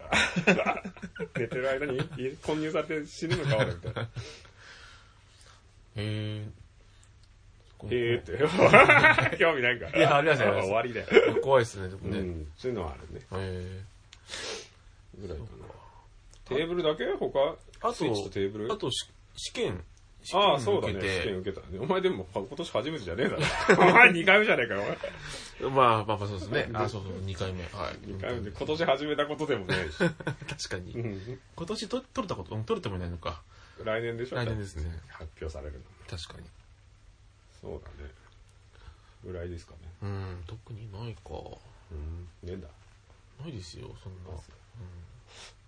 [0.57, 0.83] な。
[1.37, 2.01] 寝てる間に
[2.43, 4.03] 混入されて死ぬのか俺みたいな。
[4.03, 4.09] へ
[5.97, 6.45] え。
[7.91, 8.33] へえって。
[9.39, 9.99] 興味ないから。
[9.99, 11.07] いやありますあります終わりだよ。
[11.43, 12.19] 怖いですね、でもね。
[12.19, 12.53] へうん。
[12.57, 13.27] そういうのはあるね。
[13.33, 13.83] え。
[15.19, 15.80] ぐらいかな。
[16.57, 17.05] テーブルだけ？
[17.19, 17.57] 他？
[17.89, 18.73] あスイッチとテーブル？
[18.73, 19.83] あとし試験。
[20.23, 21.01] 試ああ、験そうだね。
[21.01, 21.79] 試験受けたね。
[21.79, 23.39] お前でも今年初めてじゃねえだろ。
[23.89, 24.83] お前2回目じゃねえかよ、
[25.63, 25.73] お前。
[25.73, 26.69] まあまあまあそうですね。
[26.75, 27.63] あそうそう、2回目。
[27.65, 27.95] はい。
[28.07, 29.97] 2回目で今年始めたことでもねえし。
[29.97, 30.15] 確
[30.69, 30.93] かに。
[30.93, 33.43] うん今年と取れたこと、うん取れてもいないのか。
[33.83, 35.01] 来年でしょ来年ですね。
[35.09, 35.85] 発表されるの。
[36.07, 36.47] 確かに。
[37.63, 38.11] そうだね。
[39.25, 39.79] ぐらいですかね。
[40.03, 41.31] うん、特にないか。
[41.91, 42.25] うん。
[42.43, 42.69] ねえんだ。
[43.41, 44.39] ないですよ、そんな。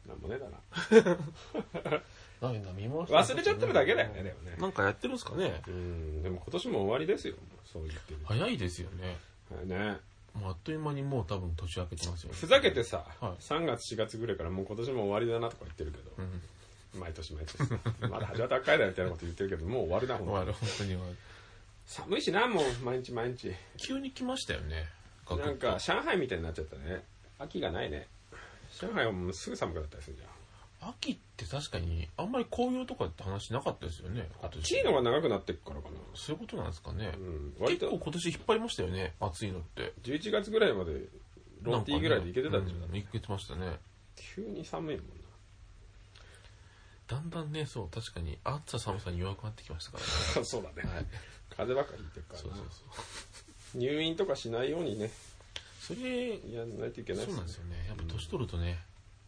[0.07, 2.01] なんもねえだな。
[2.49, 4.57] ないな、見ま忘れちゃってるだけだよね、でもね。
[4.59, 5.63] なんかやってるんですかね。
[5.69, 8.21] うん、でも今年も終わりですよ、そう言ってる。
[8.25, 9.17] 早いですよね。
[9.65, 9.99] ね。
[10.35, 12.37] もうあっという間にもう多分年明けてますよね。
[12.39, 17.01] ふざけてさ、はい3月4月ぐらいからもう今年も終わりだなとか言ってるけど、うん。
[17.01, 17.71] 毎年毎年。
[18.11, 21.17] まだ始まったばっかりだよみたいなこと言ってるけど、もう終わるな、ほんと終わる、本当に終わる。
[21.87, 23.53] 寒いしな、もう毎日毎日。
[23.87, 24.87] 急に来ましたよね。
[25.31, 27.05] なんか、上海みたいになっちゃったね。
[27.39, 28.09] 秋がないね。
[28.81, 30.29] 上海はもうすぐ寒くなったりするじゃん。
[30.91, 34.29] 秋って確かに、あんまり紅葉とかって話なかったですよね。
[34.41, 35.95] 今年チーノが長くなってくからかな。
[36.15, 37.13] そういうことなんですかね。
[37.17, 39.93] うん、割と結構今年引っ張りましたよね、暑いのって。
[40.03, 41.03] 11月ぐらいまで
[41.63, 43.79] ロンティーぐらいでいけてたんじゃうんん、いけてましたね。
[44.17, 45.07] 急に寒いもん
[47.13, 50.11] だんだんね、そう、確かに暑さ寒さに弱くなってきましたからね。
[50.37, 50.45] な。
[50.45, 50.91] そうだね。
[50.91, 51.07] はい。
[51.51, 53.79] 風邪ばっかりひいてるからなそうそうそう。
[53.79, 55.11] 入院とかしないようにね、
[55.83, 57.85] それ、やんないといけないそうなんですよね。
[57.89, 58.79] やっぱ年取るとね、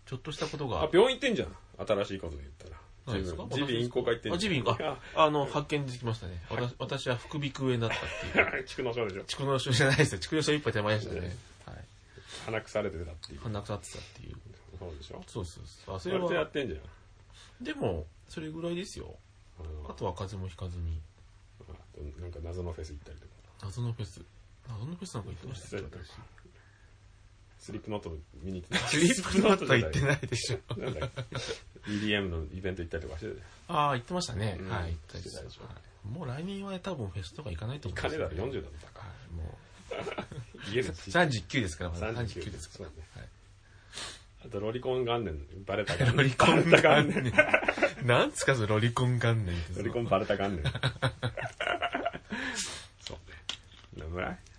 [0.06, 0.82] ちょっとしたことが。
[0.82, 1.56] あ、病院行ってんじゃん。
[1.84, 2.80] 新しいことで言ったら。
[3.06, 3.42] 何ですか？
[3.44, 4.52] 自分耳鼻咽喉科行ってんあ、じゃん。
[4.54, 6.42] 耳鼻咽喉あ、あの、発見できましたね。
[6.50, 8.00] 私私は副鼻腔炎だったっ
[8.32, 8.64] ていう。
[8.70, 9.24] 蓄膿症でしょ。
[9.24, 10.20] 蓄膿症じゃないですよ。
[10.20, 11.20] 蓄膿症一杯手前でしたね。
[11.66, 11.84] はい。
[12.46, 13.40] 鼻腐れてたっていう。
[13.40, 14.36] 鼻腐ってたっていう。
[14.78, 15.22] そうでしょ？
[15.26, 15.96] そうそうそう。
[15.96, 17.64] あ、それそれとやっは、てんじゃん。
[17.64, 19.16] でも、それぐらいですよ。
[19.58, 21.00] あのあとは風邪もひかずに。
[21.60, 21.72] あと
[22.20, 23.32] なんか謎のフェス行ったりとか。
[23.62, 24.20] 謎のフェス。
[24.68, 26.10] 謎のフェスなんか行ってましたっけ私
[27.58, 30.58] スリップノート見に行ってスリップノートは行ってないでしょ。
[30.78, 31.10] なんだっ
[31.86, 34.56] け EDM のイベント行ったりとかしてたじああ、行ってましたね。
[34.60, 35.74] うんはい、行ったりしてたでしょはい
[36.06, 37.88] もう来年は多分フェスとか行かないと。
[37.88, 39.06] 思うんですよ金だろ、40だぞ、バカ。
[39.06, 39.58] はい、も
[40.74, 40.92] 家でう。
[40.92, 42.90] 39ですから、まだ39 39ですから。
[42.90, 43.28] そうねはい
[44.44, 46.16] あとロリコン元年、バレた元年。
[46.16, 47.32] ロリコンバレた元年。
[48.06, 49.76] なんつかそのロリコン元年って。
[49.78, 50.62] ロリコンバレた元年。
[53.00, 53.34] そうね。
[53.96, 54.36] 何ぐらい？
[54.36, 54.53] そ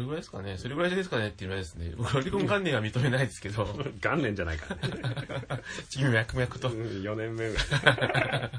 [0.00, 0.58] れぐらいですかね。
[0.58, 3.64] それぐらいですかねっていうのはですね、 僕ロリコン元年は認めないですけど、
[4.00, 5.62] 元年じゃないからね。
[5.88, 6.70] 次脈々と。
[6.70, 8.50] 4年目ぐらい。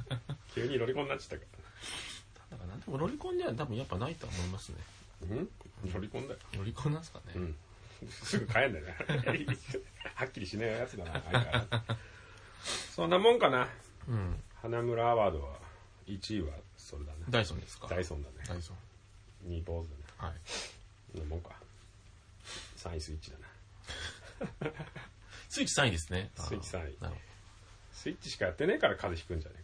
[0.54, 1.52] 急にロリコンになっちゃったか
[2.52, 4.78] だからなんでもロリコンには多分やっぱないとは思いますね。
[5.30, 5.36] ら。
[5.36, 5.50] ん？
[5.94, 6.40] ロリコンだよ。
[6.58, 7.34] ロリコンなんですかね。
[7.36, 7.56] うん。
[8.10, 8.96] すぐ帰んだよね。
[10.16, 12.02] はっきりしないやつだな、相変わらず
[12.96, 13.68] そんなもんかな。
[14.08, 14.44] うん。
[14.62, 15.60] 花村アワードは、
[16.08, 17.20] 1位はそれだね。
[17.30, 18.36] ダイソンですかダイソンだね。
[18.48, 19.50] ダイソン。
[19.50, 20.04] 2坊主だね。
[20.18, 20.34] はい。
[21.20, 21.52] なもんか。
[22.78, 24.72] 3位スイッチだな。
[25.50, 26.32] スイッチ3位ですね。
[26.36, 26.98] スイッチ3位
[27.94, 29.58] スイッチしかやってねえから風邪ひくんじゃね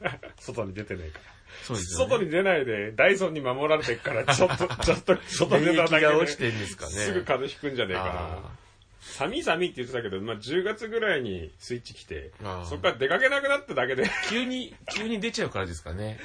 [0.00, 0.18] えかな。
[0.38, 1.24] 外に出てねえから。
[1.24, 1.38] ど。
[1.64, 2.10] そうですよね。
[2.10, 6.92] 外に出ないで、ダイソンに守られてっから、 ちょっと、ちょっと、外に出ただけで、落ちてんですかね。
[6.92, 8.68] すぐ風邪ひくんじゃねえかなあ。
[9.00, 12.30] 寒い寒いって言ってたけど、まあ、10月ぐらいにスイッチ来て
[12.68, 16.20] そっから出かけなくなっただけで、ー急に、急に出ちゃうからですかね。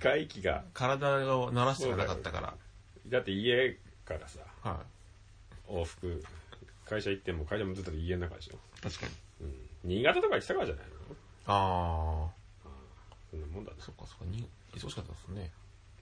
[0.00, 2.54] 外気が、体を慣らしてなかったから。
[3.08, 4.80] だって家からさ、は
[5.68, 6.22] 往復、
[6.86, 8.54] 会社行っても、会社もずっと家の中でしょ。
[8.54, 8.82] い。
[8.82, 9.12] 確かに。
[9.42, 9.54] うん。
[9.84, 10.94] 新潟とか行ってたからじゃないの？
[11.46, 12.28] あ
[13.30, 13.82] そんなもんだねあ。。
[13.84, 14.24] そっかそっか。
[14.26, 15.50] に忙しかったですね。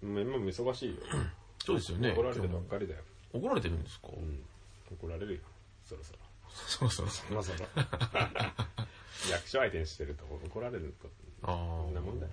[0.02, 0.96] もう今も忙しいよ。
[1.64, 2.12] そうですよね。
[2.12, 3.00] 怒られてばっかりだよ。
[3.32, 4.08] 怒られてるんですか？
[4.12, 4.44] うん。
[4.92, 5.40] 怒られるよ。
[5.84, 6.18] そろそろ。
[6.50, 7.08] そろそろ。
[7.08, 7.58] そろそろ。
[9.30, 11.08] 役所相手にしてると怒られるこ
[11.42, 11.50] と。
[11.50, 11.56] ああ。
[11.84, 12.32] そんなもんだよ。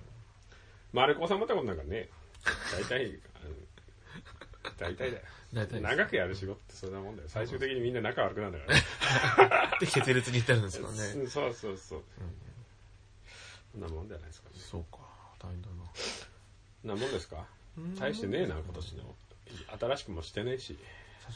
[0.92, 2.08] 丸子収まったことなんかね。
[2.72, 3.54] 大体、あの
[4.78, 5.22] 大体だよ。
[5.52, 7.28] 大体長くやる仕事ってそんなもんだよ。
[7.28, 9.76] 最終的にみんな仲悪くなるんだからね。
[9.80, 10.96] で、決裂に至るんですかね。
[11.16, 12.02] うんそうそうそう。
[13.72, 14.56] そんなもんじゃないですかね。
[14.58, 14.98] そうか。
[15.38, 16.94] 大変だな。
[16.94, 17.44] なもんですか？
[17.98, 19.14] 大してねえな、今年の。
[19.78, 20.78] 新しくもしてねえし。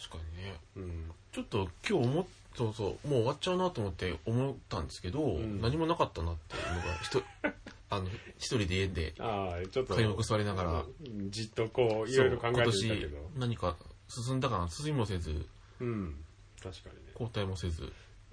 [0.09, 0.61] 確かにね。
[0.77, 1.13] うん。
[1.33, 2.27] ちょっと今日思っ
[2.57, 7.55] そうそう、もう終わっちゃうなと思って思ったんですけど、ん何もなかったなっていうのが、
[7.91, 9.95] あの、一人で家で、ああ、ちょっと。
[9.95, 10.85] 開幕座りながら、
[11.31, 12.91] じっとこう、いろいろ考えてたけど今。
[12.91, 13.77] 年何か
[14.09, 15.47] 進んだかな、進みもせず、
[15.81, 16.15] うん。
[16.63, 17.13] 確かにね。
[17.13, 17.93] 交代もせず、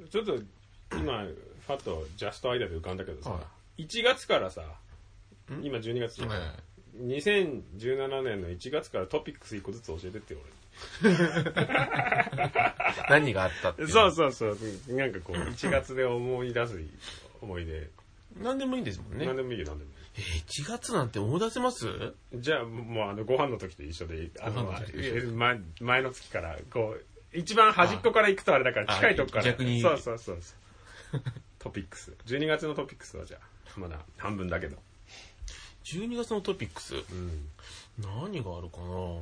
[0.09, 0.35] ちょっと、
[0.91, 3.39] 今、ファッとジャストアイデアで浮かんだけどさ、は
[3.77, 5.63] 1月からさ、ん？
[5.63, 6.49] 今12月じゃんはいはい
[6.97, 10.39] 2017年の1月からトピックス1個ずつ教えてってよ、
[13.09, 13.85] 何があったって。
[13.87, 14.57] そうそうそう。
[14.89, 16.79] うんなんかこう、1月で思い出す
[17.41, 17.89] 思い出。
[18.35, 19.35] 何でもいいんですもんね何。
[19.37, 21.87] でもいいよ、何でもいえー、1月なんて思い出せます？
[21.87, 21.91] い。
[22.41, 24.73] じゃあ、もうあの、ご飯の時と一緒でいい、あの、
[25.33, 29.43] 前前の月から、こう、一番端っこから行くとあれだから、あ近いとこから。
[29.43, 31.21] 逆にそうそうそうそう。
[31.59, 32.13] トピックス。
[32.27, 34.77] 12月のトピックスはじゃあ、まだ半分だけど。
[35.83, 37.49] 12月のトピックス、うん。
[37.99, 39.19] 何があるかな？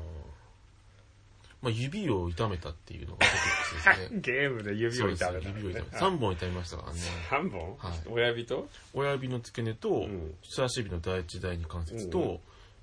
[1.64, 4.20] まあ、指を痛めたっていうのがトピックスですね。
[4.20, 5.98] ゲームで指を痛めた、そうです指を痛めた。
[6.06, 7.00] あ3本痛めましたからね。
[7.30, 8.68] 3本、はい親指と？
[8.94, 12.40] 親指の付け根と、ん人差し指の第一第二関節と、うん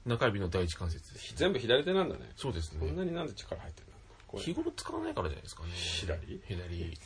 [0.06, 1.34] 中指の第一関節です。
[1.36, 2.22] 全部左手なんだね。
[2.34, 2.78] そうですね。
[2.80, 3.86] こんなになんで力入ってる
[4.32, 4.40] の？
[4.40, 5.68] 日頃使わないからじゃないですかね。
[5.74, 6.40] 左？
[6.48, 6.98] 左。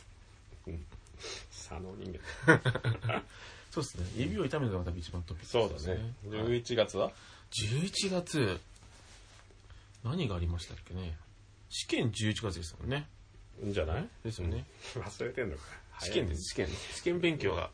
[1.51, 2.17] 左脳人
[2.47, 3.21] 間。
[3.69, 4.05] そうですね。
[4.15, 6.13] 指を痛めたのが多分一番トピックスそうだね。
[6.39, 7.11] はい11月は
[7.51, 8.59] ？11月、
[10.05, 11.17] 何がありましたっけね。
[11.77, 13.05] 試験11月ですもんね。
[13.65, 14.07] んじゃない？
[14.23, 14.65] ですよね。
[14.95, 15.63] 忘れてんのか。
[15.99, 16.67] 試験です、試験。
[16.93, 17.69] 試験勉強が。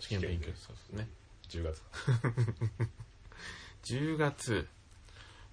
[0.00, 1.08] 試験勉強そうですね。
[1.48, 1.82] 10月。
[3.84, 4.66] 10月。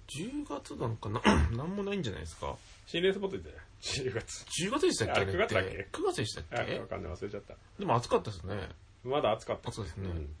[0.08, 1.20] 10月なんかな、
[1.52, 2.56] なんもないんじゃないですか。
[2.86, 3.56] 心霊スポット行ったよ。
[3.80, 4.44] 10月。
[4.66, 5.12] 10月でしたっけ？
[5.12, 7.12] ああれ9月だっけ ?9 月でしたっあ、けわかんない。
[7.12, 7.54] 忘れちゃった。
[7.78, 8.68] でも暑かったですね。
[9.04, 9.68] まだ暑かった。
[9.68, 10.34] 暑かったですねうん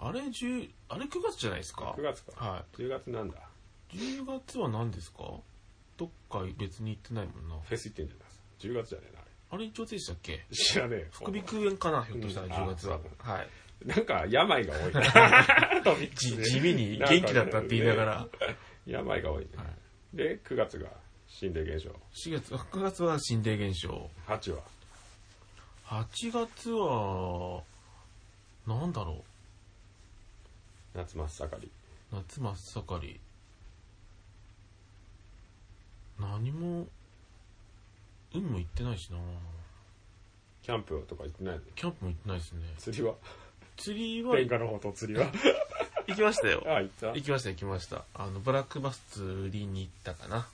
[0.00, 2.32] あれ10、あれ9月じゃないですか？9月か。
[2.44, 3.38] は10月なんだ。
[3.92, 3.96] い。
[3.96, 5.24] 10月は何ですか？
[5.98, 7.56] どっか別に行ってないもんな。
[7.60, 8.44] フェス行ってんじゃないですか。
[8.60, 10.32] 10月じゃねえな、ああれ一応でしたっけ？
[10.32, 10.46] れ。
[10.52, 11.06] 知らねえよ。
[11.10, 13.48] 副鼻腔炎かなひょっとしたらうん10月ははい。
[13.84, 15.82] なんか、病が多いな。
[15.84, 18.28] トピックスじね地味に元気だったって言いながら。
[18.86, 19.50] 病が多いね。
[20.14, 20.90] で、9月が
[21.28, 21.90] 心霊現象。
[21.90, 24.10] 4月、9月は心霊現象。
[24.26, 24.62] 8は
[25.86, 27.62] ？8月は、
[28.66, 29.24] なんだろ
[30.94, 31.70] 夏真っ盛り。
[32.12, 32.16] う。
[32.16, 33.20] 夏真っ盛り。
[36.38, 36.86] 何も、
[38.34, 39.18] 海も行ってないしな
[40.62, 41.60] キャンプとか行ってないの？
[41.74, 42.60] キャンプも行ってないですね。
[42.78, 43.14] 釣りは？
[43.76, 45.26] 釣りは天下の方と釣りは？
[46.06, 46.62] 行きましたよ。
[46.68, 47.12] あ、行った？
[47.12, 48.04] 行きました行きました。
[48.14, 50.46] あの、ブラックバス釣りに行ったかな。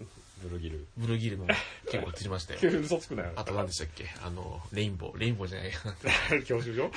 [0.42, 0.86] ブルギル。
[0.96, 1.46] ブルーギルも
[1.90, 2.60] 結構釣りましたよ。
[2.80, 3.32] 嘘つくなよ。
[3.36, 4.06] あと何でしたっけ？
[4.22, 5.18] あの、レインボー。
[5.18, 5.72] レインボーじゃない。
[6.44, 6.90] 教習所？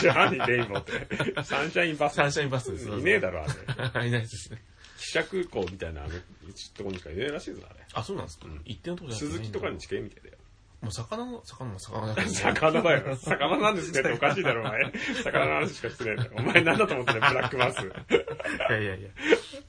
[0.00, 1.42] 知らレインボーって。
[1.44, 2.14] サンシャインバス。
[2.14, 2.88] サンシャインバスです。
[2.88, 4.08] いねえだろ、あれ。
[4.08, 4.62] いないですね。
[5.00, 7.80] 記者空港みたいな、あの、とこにしかいねえらしいぞ、あれ。
[7.94, 10.36] あ、そうなんですか一定のとこじゃなくて鈴木とかに近いみたいだよ。
[10.82, 13.16] もう魚の、魚の魚だからね魚だよ。
[13.20, 14.92] 魚なんですねっておかしいだろ、お前。
[15.24, 16.32] 魚の話しかしてないんだよ。
[16.36, 17.86] お前なんだと思ってんだよ、ブラックバス。
[17.86, 19.08] いやいやいや。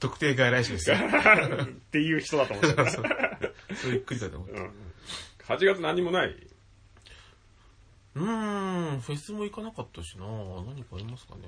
[0.00, 0.96] 特定外来種ですよ。
[1.00, 2.90] っていう人だと思ってた。
[2.90, 3.04] そう
[3.86, 4.54] ゆっくりかと思って。
[4.54, 4.70] うん
[5.44, 6.36] 8月何もない？
[8.14, 11.42] うーん、フェスも行かなかったしな何かありますかね。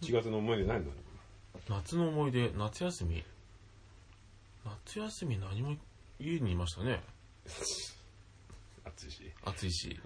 [0.00, 0.92] 8月の思い出ないの？
[1.70, 3.22] 夏の思い出、夏休み。
[4.64, 5.76] 夏休み何も
[6.18, 7.00] 家にいましたね。
[8.84, 9.32] 暑いし。
[9.44, 10.00] 暑いし。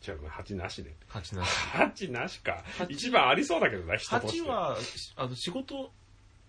[0.00, 0.92] じゃあ、8なしで。
[1.06, 1.48] 八なし。
[1.48, 2.64] 8なしか。
[2.76, 4.40] 八一番ありそうだけどな、人として。
[4.40, 5.92] 八は、しあの、仕事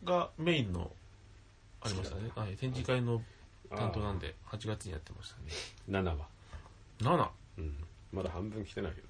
[0.03, 0.91] がメインの、
[1.81, 2.31] ありましたね。
[2.35, 3.23] はい、展示会の
[3.69, 5.51] 担当なんで、8月にやってましたね。
[5.87, 6.27] 7は。
[6.99, 7.29] 7。
[7.59, 7.85] うん。
[8.11, 9.07] まだ半分来てないけど。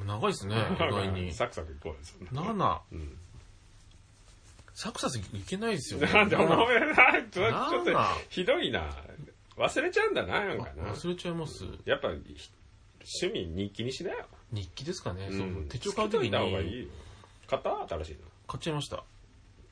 [0.00, 1.32] うん長いですね、 意外に。
[1.32, 2.82] サクサクいこうよ、そんな。
[2.92, 2.96] 7。
[2.96, 3.18] うん。
[4.74, 6.12] サクサクいけないですよね。
[6.12, 6.96] なんでお前な、
[7.30, 7.92] ちょ7ちょっと
[8.28, 8.90] ひどいな。
[9.56, 10.92] 忘れちゃうんだな、なんかな。
[10.92, 11.64] 忘れちゃいます。
[11.84, 12.50] やっぱ、ひ
[13.22, 14.26] 趣味日記にしなよ。
[14.52, 15.28] 日記ですかね。
[15.30, 16.30] うんそう手帳買うときに。
[17.46, 18.18] 買った新しいの。
[18.48, 19.04] 買っちゃいました。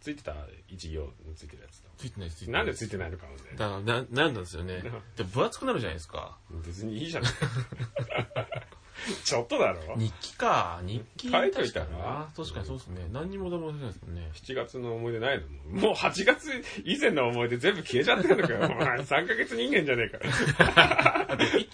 [0.01, 0.35] ついてた
[0.69, 1.91] 一行ついてるやつだ。
[1.97, 2.51] ついてないです。
[2.51, 3.39] なんでついててないのかもね。
[3.57, 4.83] だから、な、なんなんですよね。
[5.17, 6.39] で、分厚くなるじゃないですか。
[6.65, 7.25] 別にいいじゃん。
[9.25, 9.97] ちょっとだろ？
[9.97, 10.81] 日記か。
[10.85, 11.31] 日記。
[11.31, 12.29] 書いといたら？
[12.37, 13.09] 確かにそうですね。
[13.13, 14.31] 何にもでもないですもんね。
[14.35, 15.47] 7月の思い出ないの？
[15.47, 16.51] もうもう8月
[16.85, 18.61] 以前の思い出全部消えちゃってるのかよ。
[18.71, 21.25] お前3ヶ月人間じゃねえか。
[21.33, 21.69] あと、1、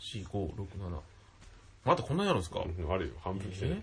[0.00, 1.00] 4、5、6、7。
[1.84, 2.60] またこんなにあるんですか？
[2.60, 3.82] うんあるよ、半分来てる。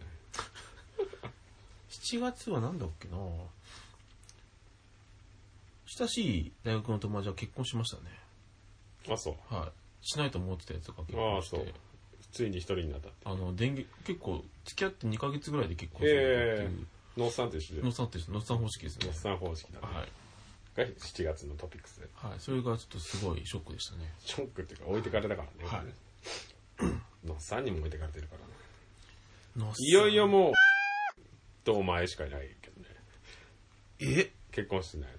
[1.90, 3.18] 7月はなんだっけな？
[5.98, 8.04] 親しい大学の友達は結婚しましたね。
[9.10, 9.54] あ、そう。
[9.54, 9.72] はい。
[10.08, 11.58] しないと思ってたやつが結ああ、婚して。
[11.58, 11.66] そう。
[12.32, 13.18] ついに一人になったって。
[13.26, 16.88] あの、電撃、結構、付き合って2ヶ月ぐらいで結婚するっていう。
[17.18, 17.82] ノースさんと一緒で。
[17.82, 19.16] ノッサンって、ノッサン方式ですねノー。
[19.16, 19.88] スさん方式だね。
[19.88, 20.10] はい。
[20.76, 22.08] が7月のトピックスで。
[22.16, 22.40] はい。
[22.40, 24.14] それがちょっとすごいショックでしたね。
[24.20, 25.70] ショックっていうか置いてかれたからね。
[25.70, 25.86] はい
[27.28, 28.36] のっさんにも置いてかれてるか
[29.56, 29.68] らね。
[29.68, 30.54] のいよいよもう、
[31.64, 32.88] とお前しかいないけどね。
[34.00, 34.32] え？
[34.52, 35.10] 結婚してない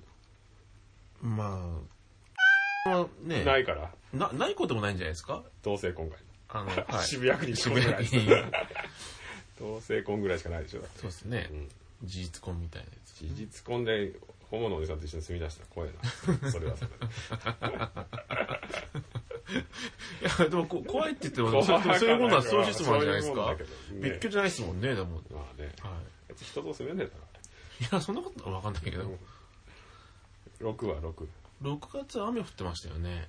[1.20, 1.44] ま
[2.86, 3.44] あ、まあねの。
[3.44, 5.44] ないから、な、ないこともないんじゃないですか？
[5.62, 6.16] 同性婚が
[6.52, 7.06] あの、 はい。
[7.06, 8.28] 渋谷区に渋谷区に。
[9.58, 10.82] 同性婚ぐらいしかないでしょ。
[10.96, 11.54] そうですねう。
[11.54, 11.68] ん
[12.04, 13.20] 事実婚みたいなやつ。
[13.20, 14.12] 事実婚で、
[14.50, 15.90] ホモのおじさんと一緒に住み出したら怖い
[16.42, 16.50] な。
[16.50, 16.96] それはそれで。
[20.20, 21.64] いや、でもこ怖いって言っても、怖
[21.98, 23.56] そういうものは相思相愛じゃないですか
[23.92, 25.22] 別居じゃないですもんね、でも。
[25.30, 25.72] まあね。
[25.80, 25.98] は
[26.28, 27.84] 別に人と住めねえだい。
[27.84, 29.02] いや、そんなことはわかんないけど。
[30.60, 30.72] ろ。
[30.72, 31.26] 6は6。
[31.62, 33.28] 6月雨降ってましたよね。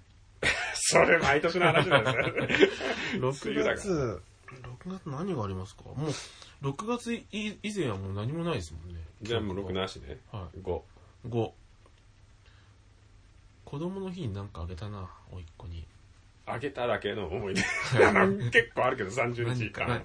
[0.86, 3.22] それ毎年の話なんですよ。
[3.32, 4.22] 6梅雨だか月、6
[4.86, 5.84] 月何がありますか？
[5.84, 5.96] も
[6.62, 9.02] う、6月い以前はもう何もないですもんね。
[9.22, 10.20] じゃあもう6なしね。
[10.32, 10.82] は5。
[11.30, 11.52] 5。
[13.66, 15.88] 子供の日になんかあげたな、おいっ子に。
[16.46, 17.62] あげただけの思い出。
[18.52, 20.04] 結構あるけど、30日何間。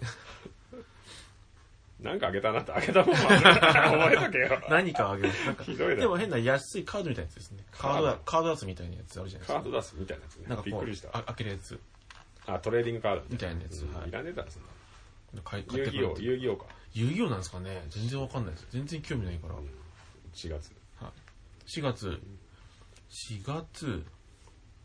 [2.01, 4.63] なんかあげたなって、あげたもんは覚えとけよ。
[4.71, 5.33] 何かあげる。
[5.47, 7.65] なんかひどいなでも変な安いカードみたいなやつですね。
[7.73, 9.63] カードだ、カードダースみたいなやつあるじゃないですか。
[9.63, 10.63] カード出すみたいなやつねなんか。
[10.65, 11.09] びっくりした。
[11.13, 11.81] あ開けるやつ。
[12.47, 15.43] あ、トレーディングカードみたいなやつうんはいいらねえだろ、そんな。
[15.43, 16.67] 買い買遊戯王、ってくるって遊戯王か。
[16.93, 18.67] 遊戯王なんですかね全然わかんないです。
[18.71, 19.55] 全然興味ないから。
[20.35, 20.73] 4月。
[21.67, 22.21] 4月。
[23.11, 24.05] 4月、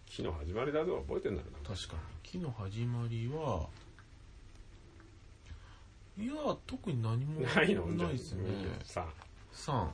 [0.09, 1.75] 昨日始まりだぞ、覚えてんだろうな。
[1.75, 2.39] 確かに。
[2.41, 3.67] 昨日始まりは、
[6.17, 6.33] いや、
[6.67, 7.87] 特に何もないの？
[7.87, 8.43] ないですね。
[8.83, 9.05] さ
[9.53, 9.71] 3。
[9.85, 9.93] こ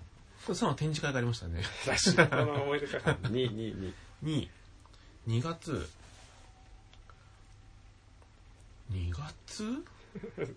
[0.49, 1.61] れ3は展示会がありましたね。
[1.63, 2.97] あ、雑誌の思い出か。
[3.23, 3.93] 2、2、2。
[4.23, 4.49] 2、
[5.27, 5.89] 2月。
[8.91, 9.83] 2月？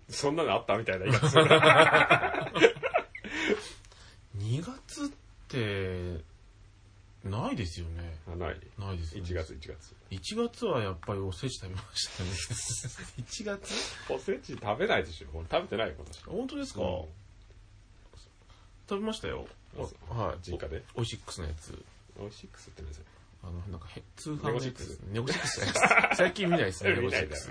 [0.09, 1.45] そんなのあったみたいな言い方する。
[4.39, 5.09] 2月っ
[5.49, 6.25] て、
[7.25, 8.17] ないですよね。
[8.27, 8.61] あ、ない。
[8.79, 9.31] ないですよね。
[9.31, 9.95] 1月、1月。
[10.11, 12.31] 1月はやっぱりおせち食べましたね。
[13.23, 13.75] 1月？
[14.13, 15.29] おせち食べないでしょ。
[15.35, 16.25] 俺食べてないよ、今年。
[16.25, 17.05] 本当ですか、うん
[18.89, 19.47] 食べましたよ。
[20.11, 20.51] はい。
[20.51, 20.83] 実家で？
[20.97, 21.83] オイシックスのやつ。
[22.19, 23.05] オイシックスって何ですよ。
[23.43, 25.09] あの、なんかへ、通販のやつですね。
[25.13, 26.17] ネゴシックスじゃないです。
[26.17, 27.51] 最近見ないですね、 ネゴシックス。。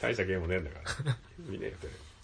[0.00, 1.16] 大したゲームねえんだから。
[1.38, 1.76] 見ねえよ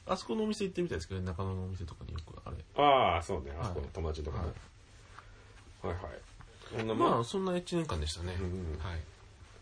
[0.06, 2.56] あそこのお店行ってみたいですけど、中野のお店とかによくあれ。
[2.76, 3.52] ああ、そうね。
[3.58, 4.52] あそこの友達のとこね
[5.82, 5.94] はい。
[5.94, 6.20] はいはい。
[6.76, 7.24] こんなまあ。
[7.24, 8.36] そんな1年間でしたね。
[8.40, 9.00] うんはい。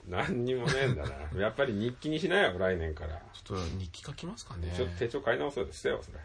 [0.09, 1.15] 何にもねえんだな。
[1.41, 3.21] やっぱり日記にしなよ、来年から。
[3.33, 4.73] ちょっと日記書きますかね。
[4.77, 6.19] ちょっと手帳買い直そうですよ、それ。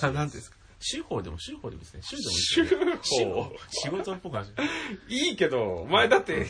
[0.00, 0.56] あ、 何ですか？
[0.84, 2.00] 週報でも週報でもいいですね。
[2.02, 3.24] 週でもいいです週ね。
[3.24, 3.56] 週報報。
[3.70, 4.50] 仕事っぽく話
[5.08, 6.44] いいけど、お前だって、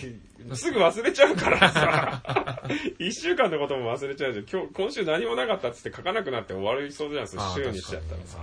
[0.55, 2.63] すぐ忘れちゃうからさ。
[2.99, 4.47] 一週間のことも忘れちゃうじゃん。
[4.47, 8.39] 今日、今週何もなかったっつって書かなくなって終わりそうじゃん、そのあー週にしちゃったらさ。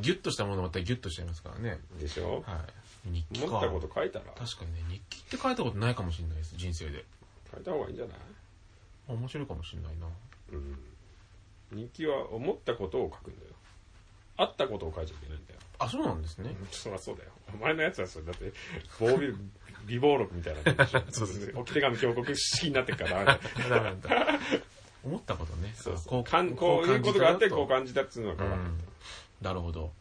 [0.00, 1.78] ギュッとしたものまたギュッとしちゃいますからね。
[1.98, 2.42] でしょ？
[2.46, 2.58] はい。
[3.04, 3.46] 日記か。
[3.46, 7.04] 思ったこと書いたら、確かにね、日記って書いたことないかもしれないです、人生で。
[7.52, 8.16] 書いた方がいいんじゃない？
[9.08, 10.06] 面白いかもしれないな。
[10.52, 10.78] うん。
[11.72, 13.52] 日記は思ったことを書くんだよ。
[14.36, 15.60] あったことを書いちゃいけないんだよ。
[15.78, 16.54] あ、そうなんですね。
[16.70, 17.30] そりゃそうだよ。
[17.52, 18.52] お前のやつはそれだって、
[19.00, 19.36] 棒ビル、
[19.86, 21.00] 微暴録みたいなことでしょ。
[21.10, 23.40] そうです置き手紙峡谷式になってっからダメだよ。
[23.68, 24.38] ダメなんだ。
[25.04, 25.72] 思ったことね。
[25.76, 26.24] そうそう。
[26.24, 29.44] こかんこういうことがあって、こう感感じたっつうのがじたよとうん書かないと。
[29.48, 29.92] なるほど。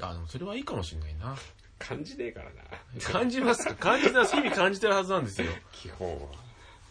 [0.00, 1.36] あ、でもそれはいいかもしれないな。
[1.78, 2.62] 感じねえからな。
[3.12, 3.74] 感じますか？
[3.74, 4.34] 感じてます。
[4.36, 5.48] 日々感じてるはずなんですよ。
[5.72, 6.28] 基本は。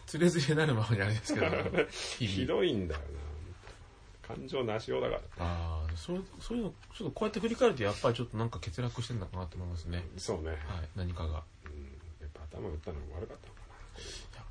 [0.06, 1.48] つれづれなるままにあれですけど。
[1.92, 2.46] ひ。
[2.46, 4.36] どいんだよな。
[4.36, 5.22] 感情なしようだから。
[5.40, 10.04] ああ、そう、そういうの、ちょっとこうやって振り返るとやっぱりちょっとなんか欠落してるのかなと思いますね。
[10.18, 10.50] そうね。
[10.50, 10.60] はい、
[10.96, 11.34] 何かが。
[11.34, 11.84] やっうん。
[12.22, 13.58] やっぱ頭打ったのが悪かったのか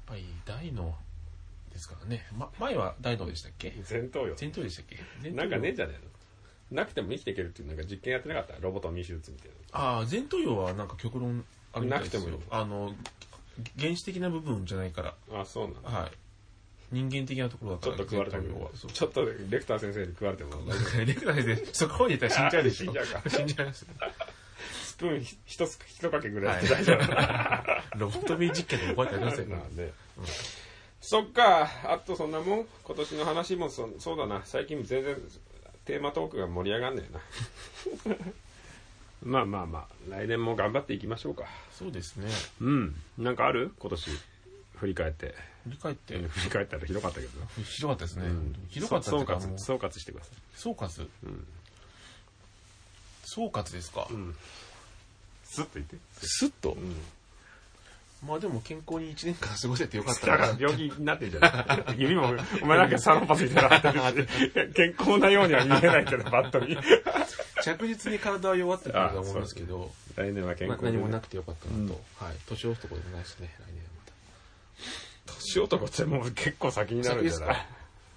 [0.06, 0.96] ぱり大の
[1.72, 2.26] ですからね。
[2.32, 3.70] ま、前は大のでしたっけ？
[3.70, 3.76] な。
[3.90, 4.34] 前頭葉。
[4.40, 5.30] 前頭でしたっけ？
[5.30, 6.10] なんかねえんじゃねえの？
[6.70, 8.54] なくても生きていけるっていうなんか実験やってなかった？
[8.60, 12.20] ロボトミー手術みたいああ、前頭葉はなんか極論あるみたいですよ。
[12.22, 12.94] なくてもいいあの、
[13.78, 15.14] 原始的な部分じゃないから。
[15.32, 15.40] な。
[15.40, 15.90] あ、そうなんだ。
[15.90, 16.10] はい。
[16.92, 17.96] 人間的なところだから。
[17.96, 18.76] ちょっと食われたけど前頭葉は。
[18.76, 20.50] そうちょっとレクター先生に食われても
[21.04, 22.84] レクターで、そこまで言ったら死んじゃうでしょ。
[22.86, 23.86] 死んじゃうか死んじゃいます。
[24.82, 27.98] スプーンひ一つ一かけぐらいで大丈夫。
[27.98, 29.92] ロボトミー実験で覚えてありませんまあね。
[31.00, 32.66] そっか、あとそんなもん？
[32.82, 34.42] 今年の話もそそうだな。
[34.44, 35.16] 最近全然
[35.86, 37.12] テーマトークが盛り上がんねえ
[38.14, 38.16] な。
[39.24, 41.44] まあまあまあ、来年も頑張っていきましょうか。
[41.72, 42.30] そうですね。
[42.60, 42.94] うん。
[43.18, 43.72] なんかある？
[43.78, 44.10] 今年
[44.76, 45.34] 振り返って。
[45.64, 47.32] 振り返って、振り返ったらひどかったけど。
[47.64, 48.26] ひどかったですね。
[48.26, 50.36] うんひどかった総うか、もう括、総括してください。
[50.54, 51.02] 総括。
[51.02, 51.08] ん
[53.24, 54.02] 総括ですか？
[54.12, 54.36] ん
[55.44, 55.96] スッと言って。
[56.20, 56.72] スッと？
[56.72, 56.96] うん。
[58.24, 61.48] まあでも健康に1年間過ごせてよかっただから病気になってんじゃな
[61.94, 63.80] い指も、お前なんかサロンパスみたいな
[64.74, 66.76] 健康なようには見えないけど、バットに。
[67.62, 72.00] 着実に体は弱ってくるとは思いますけど、来年は健まあ康で何もなくてよかったなと。
[72.24, 72.34] はい。
[72.48, 73.90] 年男でもないしね、来年は
[75.26, 75.34] また。
[75.34, 77.66] 年男ってもう結構先になるんじゃない？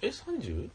[0.02, 0.68] え、30?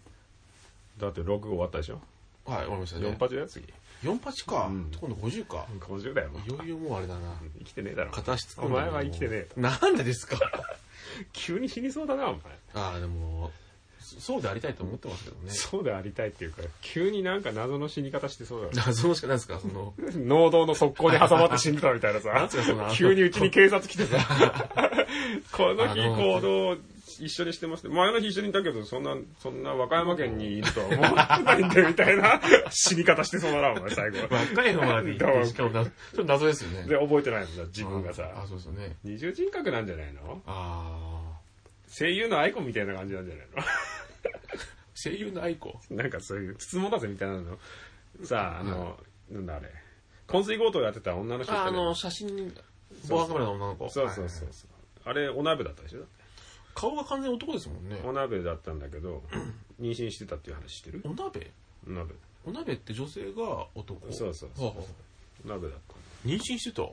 [0.99, 2.01] だって6終わったでしょ？
[2.45, 3.07] はい、終わりましたね。
[3.07, 3.65] 4発だよ、次。
[4.04, 4.68] 4八か。
[4.68, 5.66] うん今度50か。
[5.80, 7.34] 50だよ、もういよいよもうあれだな。
[7.60, 8.12] 生きてねえだろ。
[8.12, 9.60] 片足突っ込おんで前は生きてねえと。
[9.60, 10.38] なんでですか
[11.34, 12.41] 急に死にそうだな、お前。
[12.74, 13.64] ああ、でも、そ
[14.20, 15.49] そうでありたいと思ってますけどね。
[15.51, 18.72] そうでありたいっていうか、急になんか謎の死に方してそうだよ。
[18.76, 19.60] 謎のしかないですか？
[19.60, 22.49] その、 農道の側溝に挟まって死んでたみたいなさ
[22.93, 24.18] 急にうちに警察来てさ、
[25.51, 26.78] この日行動
[27.20, 32.41] 一緒にしてますって前の日一緒にいたけど、そんな、そんな和歌山県にいるとは思ってないんだよみたいな
[32.72, 34.18] 死に方してそうだな、お前最後。
[34.30, 36.88] 若いのまで行って、しかもな、ちょっと謎ですよね。
[36.89, 38.30] で、覚えてないもんだ、自分があ、さ。
[38.47, 38.97] そうですよね。
[39.03, 40.41] 二重人格なんじゃないの？
[40.45, 41.14] ああ、
[41.98, 43.48] 声優のアイコンみたいな感じなんじゃない
[44.96, 45.80] 声優のアイコ。
[45.89, 47.58] のなんかそういう、つつもたせみたいなの。
[48.24, 49.72] さあ、あの、なんだあれ。
[50.28, 52.54] 昏睡強盗やってた女の人ああの、写真、
[53.08, 53.89] 防犯カメラの女の子。
[53.89, 54.70] そうそうそうそう。
[55.06, 56.06] あれ、おなべだったでしょ？
[56.74, 58.02] 顔が完全に男ですもんね。
[58.04, 59.24] おなべだったんだけど、
[59.80, 61.02] 妊娠してたっていう話してる？
[61.06, 61.51] おなべ？
[61.88, 62.13] おなべ。
[62.46, 64.12] おなべって女性が男？
[64.12, 64.84] そうそうそう
[65.46, 65.80] おなべだっ
[66.26, 66.84] 妊娠してた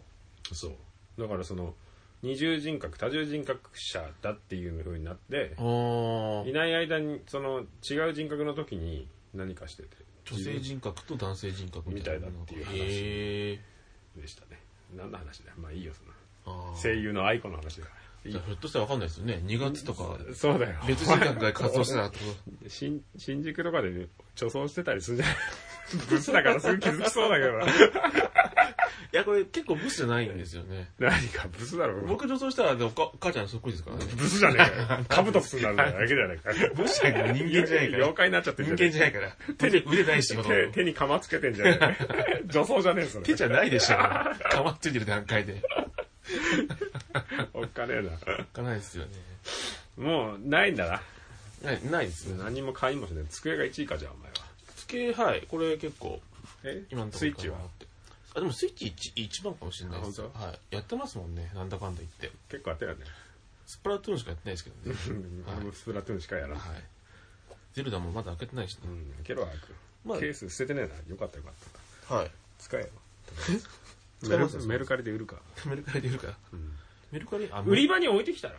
[0.48, 0.54] た？
[0.54, 1.20] そう。
[1.20, 1.74] だからその、
[2.22, 9.88] 二重人格、多重人格者だっていう風になって、いない間に、その、違う人格の時に何かしてて。
[10.24, 13.58] 女性人格と男性人格みたいなみたいだっていう
[14.16, 14.60] 話でしたね。
[14.96, 15.56] 何の話だよ。
[15.58, 16.02] まあいいよ、そ
[16.50, 16.76] の。
[16.80, 18.02] 声優のアイコンの話だから。
[18.30, 20.76] ひょっとしたらわかんないですよね2月とかそうだよ。
[20.86, 22.24] 別人格が活動してたってこ
[22.68, 24.06] 新新宿とかで
[24.36, 25.36] 貯蔵してたりするんじゃない
[26.08, 27.64] ブスだからすぐ気づきそうだけどな。
[27.64, 27.70] と
[29.12, 32.00] いやこれ結構ブスじゃないんですよね何かブスだろ。
[32.06, 35.04] 僕女装したらでもお母母ちゃんそっくりですからねブスじゃねえかよ。
[35.08, 36.72] カブトプスになるだけじゃねえかよ。
[36.74, 43.24] ブスじゃないから人間じゃないから妖怪になっちゃって人んじゃね間じゃないから手で腕ないし手手に鎌つけてんじゃねえ 女装じゃねえそれ。
[43.24, 44.34] 手じゃないでしょか
[44.64, 45.62] まついてる段階で
[47.52, 48.34] おっかねえな。
[48.42, 49.10] いかないですよね
[49.98, 51.02] もう、ないんだな。
[51.62, 53.24] ないないですね何も買いもしない。
[53.28, 54.51] 机が1位かじゃあ、お前は。
[54.86, 56.20] 机はいこれ結構
[56.64, 56.84] え？
[56.90, 57.58] 今のところスイッチは？
[58.34, 60.28] あでもスイッチ一一番かもしれないですは
[60.70, 63.04] いやってますもんねなんだかんだ言って結構あったよね。
[63.66, 64.96] スプラトゥーンしかやってないですけどね
[65.56, 66.58] 俺もスプラトゥーンしかやらん。
[66.58, 66.82] はい
[67.74, 68.88] ゼルダもまだ開けてないしねう
[69.20, 69.74] ん、ケロ早く。
[70.04, 70.94] まあケース捨ててねえな。
[71.10, 71.52] よかったよかっ
[72.08, 72.14] た。
[72.14, 72.88] はい使えよ。
[74.22, 75.36] 使えますよメルメルカリで売るか。
[75.66, 76.78] メルカリで売るからうん
[77.12, 78.54] メルカリあ売り場に置いてきたら。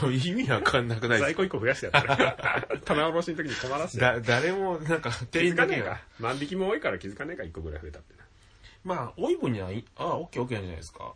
[0.00, 2.68] どう意味わかんなくない在庫1個増やしてやったら。
[2.84, 4.00] 棚卸しの時に困らせて。
[4.00, 6.00] だ誰もなんか気店づかねえか？
[6.20, 8.14] 万引きも多いから気づかねえか、1個ぐらい増えたって
[8.84, 11.14] まあ多い分にはいああオッケーオッケーなんじゃないですか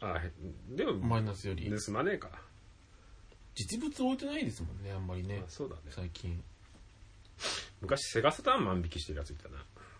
[0.00, 0.08] な。
[0.08, 0.22] ああ、
[0.70, 2.30] でも、マイナスより盗まねえか。
[3.54, 5.82] 実物置いてないですもんねあんまりねあそうだね。
[5.90, 6.42] 最近
[7.82, 9.58] 昔、セガサターン万引きしてるやついたな。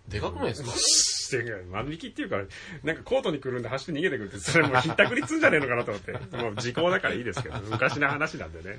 [0.09, 0.71] でかくないですか？
[0.77, 2.37] してる万引きっていうか、
[2.83, 6.13] なんかコートに来るんで走って逃げてくるって、それもうひったくりつんじゃねえのかなと思って。
[6.37, 8.79] もう時効だからいいですけど、昔の話なんでね。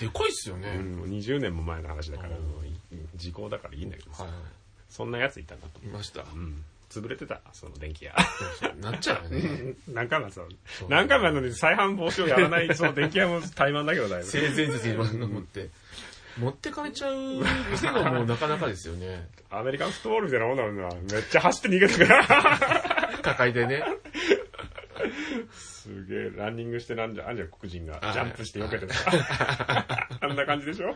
[0.00, 2.70] でかいっすよね、うん、もう20年も前の話だから、もうい
[3.16, 4.38] 時効だからいいんだけどさはいは
[4.88, 5.80] そんなやついたんだと。
[5.84, 6.64] いいましたうん。
[6.90, 8.16] 潰れてた、その電気屋。
[8.80, 10.48] なっちゃうよね何回もそう。
[10.88, 14.24] 何回もやるのに再販防止をやらない、その電気屋も怠慢だけどだよ。
[14.24, 15.68] 性善説に持って
[16.40, 17.14] 持ってかれちゃう
[17.70, 20.88] 店がもうなかなかですよね アメリカンフットボールみたいなもんだもんな。
[21.14, 22.06] めっちゃ走って逃げてくる。
[23.22, 23.84] 抱えてね
[25.52, 28.96] すげえ、ランニングしてなんじゃ、あんじゃ黒人がはいジャンプして避けてた。
[30.20, 30.94] あんな感じでしょ？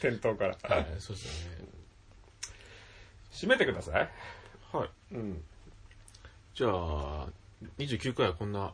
[0.00, 0.56] 店頭から。
[0.62, 1.64] はいそうですよね
[3.32, 4.10] 閉めてください。
[4.72, 5.44] はいうん。
[6.54, 7.28] じゃあ
[7.78, 8.72] 29回はこんな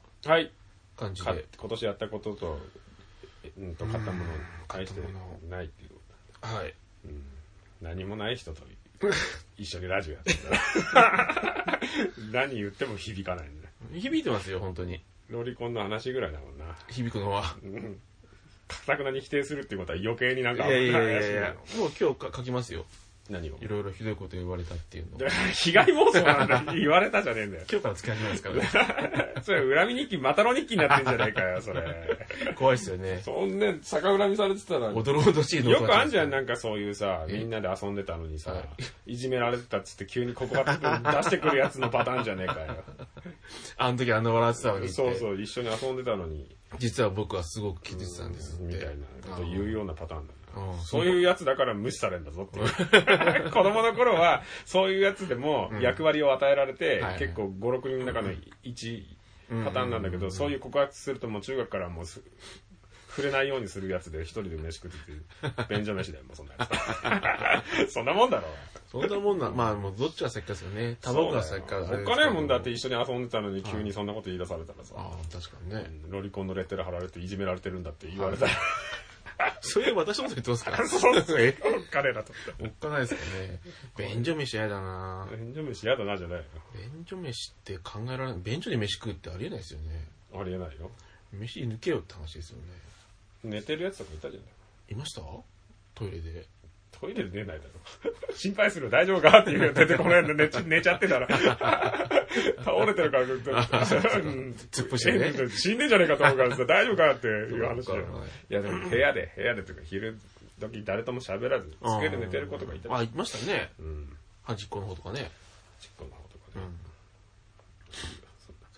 [0.96, 2.60] 感じで今年やったことと、
[3.58, 5.00] うんと、買ったものに対して
[5.48, 5.90] ないっていう。
[6.42, 6.74] はい
[7.04, 7.22] うん
[7.80, 8.62] 何もない人と
[9.56, 10.34] 一緒にラジオやって
[10.92, 11.80] たら
[12.30, 14.00] 何言っても響かないんだね。
[14.00, 16.76] 響いてますよ本当にロリコンの話ぐらいだもんな。
[16.88, 18.00] 響くのはうん。
[18.68, 22.86] かたくなに否定するっていうことは余計になんかいやいやいやい怪しやもう今日か書きますよ
[23.28, 23.58] 何を？
[23.60, 25.18] いろいろひどいこと言われたっていうの。
[25.52, 27.64] 被害妄想なんだ言われたじゃねえんだよ。
[27.70, 29.32] 今日から使い始めますからね。
[29.42, 32.18] それ恨み日記、またの日記になってんじゃないかよ、それ。
[32.56, 33.20] 怖いっすよね。
[33.24, 34.88] そんな逆恨みされてたら。
[34.88, 37.38] おどろおどしいのよくあんじゃん、ななんかそういうさ、え？
[37.38, 38.64] みんなで遊んでたのにさ、、は
[39.06, 39.16] い。
[39.16, 42.84] じめられてたっつって急にここが出してくるやつのパターンじゃねえかよ。
[43.76, 44.94] あの時あんな笑ってたのにって。
[44.94, 48.74] そうそう、一緒に遊んでたのに、実は僕はすごく気づいてたんですって。
[48.74, 50.32] みたいなこと言うようなパターンだ
[50.84, 53.50] そういうやつだから無視されるんだぞっていう。
[53.52, 58.32] 子供の頃は、そういうやつでも役割を与えられて、はい結構5、6人の中の
[58.64, 59.04] 1、
[59.64, 62.22] パターンなんだけど、そういう告白するともう中学からもうす
[63.10, 66.68] 触れないようにするやつで一人で飯食ってて、便所飯だよ、もうそんなや
[67.86, 67.90] つ。
[67.92, 68.46] そんなもんだろ。
[68.90, 70.96] そんなもんな、まあ、もうどっちが先かですよね。
[71.00, 71.78] タバコが先か。
[71.78, 75.90] おっかないもんだって一緒に遊んでたのに急にそんなこと言い出されたらさ、ああ、確かにね。
[76.08, 78.52] ロリコンのレッテル貼られていじめられてるんだって言われたら、
[79.60, 82.32] それ私のこと言ってますか そうえお っかねえなと。
[82.60, 83.60] おっかないですかね。
[83.96, 86.44] 便所飯嫌だな便所飯嫌だなじゃないよ。
[86.74, 88.40] 便所飯って考えられない。
[88.42, 90.08] 便所で飯食うってありえないですよね。
[90.34, 90.90] ありえないよ。
[91.32, 92.64] 飯抜けよって話ですよね。
[93.44, 94.50] 寝てるやつとかいたじゃない。
[94.92, 95.20] いました？
[95.94, 96.46] トイレで。
[96.92, 97.70] トイレで寝ないだろ。
[98.34, 99.38] 心配するよ大丈夫か？
[99.40, 101.26] っていう出 てこないんで寝ち寝ちゃってたら。
[102.64, 107.98] 倒れてるから、うん突っ伏してねえ死んでんじゃねえかと思うからさ、大丈夫かっていう話だい。
[107.98, 108.02] い
[108.50, 110.16] やでも部屋で、部屋でというか昼
[110.60, 113.72] 時誰とも喋らず、机で寝てる子とかいたあ、いましたね。
[113.78, 114.16] うん。
[114.42, 115.30] 端っこの方とかね。
[115.80, 116.64] ちっこの方とかね。
[116.66, 116.78] うん。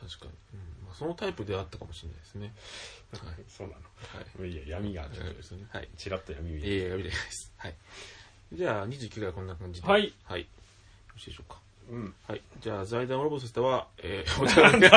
[0.09, 0.31] 確かに。
[0.55, 2.55] うんまあ、そのタイプであったかもしれないですね。
[3.13, 3.45] はい。
[3.49, 3.81] そうなの。
[4.39, 4.51] はい。
[4.51, 5.67] いや、闇がちょっとそうですね。
[5.71, 5.89] はい。
[5.97, 7.53] チラッと闇見えいえいえ、やめてないです。
[7.57, 7.75] はい。
[8.53, 9.89] じゃあ、29回はこんな感じで。
[9.89, 10.13] はい。
[10.25, 10.41] はい。
[10.41, 10.47] よ
[11.15, 11.59] ろしいでしょうか。
[11.91, 12.15] うん。
[12.27, 12.43] はい。
[12.61, 14.89] じゃあ、財団ロボスとしては、えー、お便り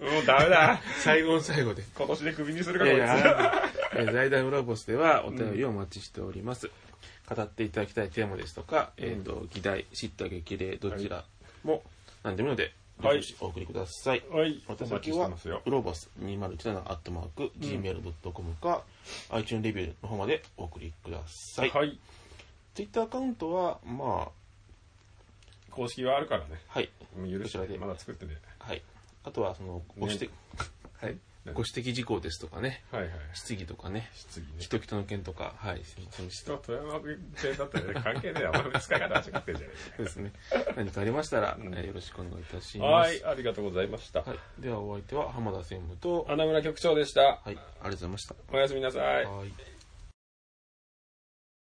[0.00, 0.80] もうダメだ。
[0.98, 1.82] 最後の最後で。
[1.96, 3.00] 今年でクビにするか、いこい
[4.12, 6.70] 財団裏ボスではお便りをお待ちしております。
[7.28, 11.24] 語っていただきたいテーマですとか、えっ、と、議題、知った激励、どちら
[11.64, 11.82] も
[12.22, 12.72] 何でもいいので、
[13.02, 14.22] はいお送りください。
[14.30, 14.62] はい。
[14.68, 15.62] お宛待先はちしてますよ、。
[15.66, 18.84] ウロボス2017アットマーク、gmail.com か、
[19.30, 21.70] iTunes レビューの方までお送りください。
[21.70, 21.98] はい。
[22.74, 24.28] Twitter アカウントは、ま
[25.70, 26.58] 公式はあるからね。
[26.70, 26.90] あ、はい。
[27.30, 28.36] 許しちらでまだ作ってね。
[28.58, 28.82] はい。
[29.24, 30.30] あとは、その、ご指摘、
[31.00, 31.18] はい。
[31.52, 33.12] ご指摘事項ですとかね、はいはい。
[33.34, 34.52] 質疑とかね、質疑ね。
[34.58, 35.82] 人々の件とか、はい。
[36.28, 37.18] 人富山県
[37.56, 38.52] だったらね、関係ねえよ。
[38.54, 40.32] お前使い方間違ってんじゃねですね。
[40.76, 43.24] 何かありましたら、んえーよろしくお願いいたしえます。
[43.24, 44.20] はい、ありがとうございました。
[44.20, 44.38] はい。
[44.62, 47.22] ではお相手は浜田専務と、穴村局長でした。
[47.22, 48.34] はい、ありがとうございました。
[48.52, 49.24] おやすみなさい。
[49.24, 49.75] はい。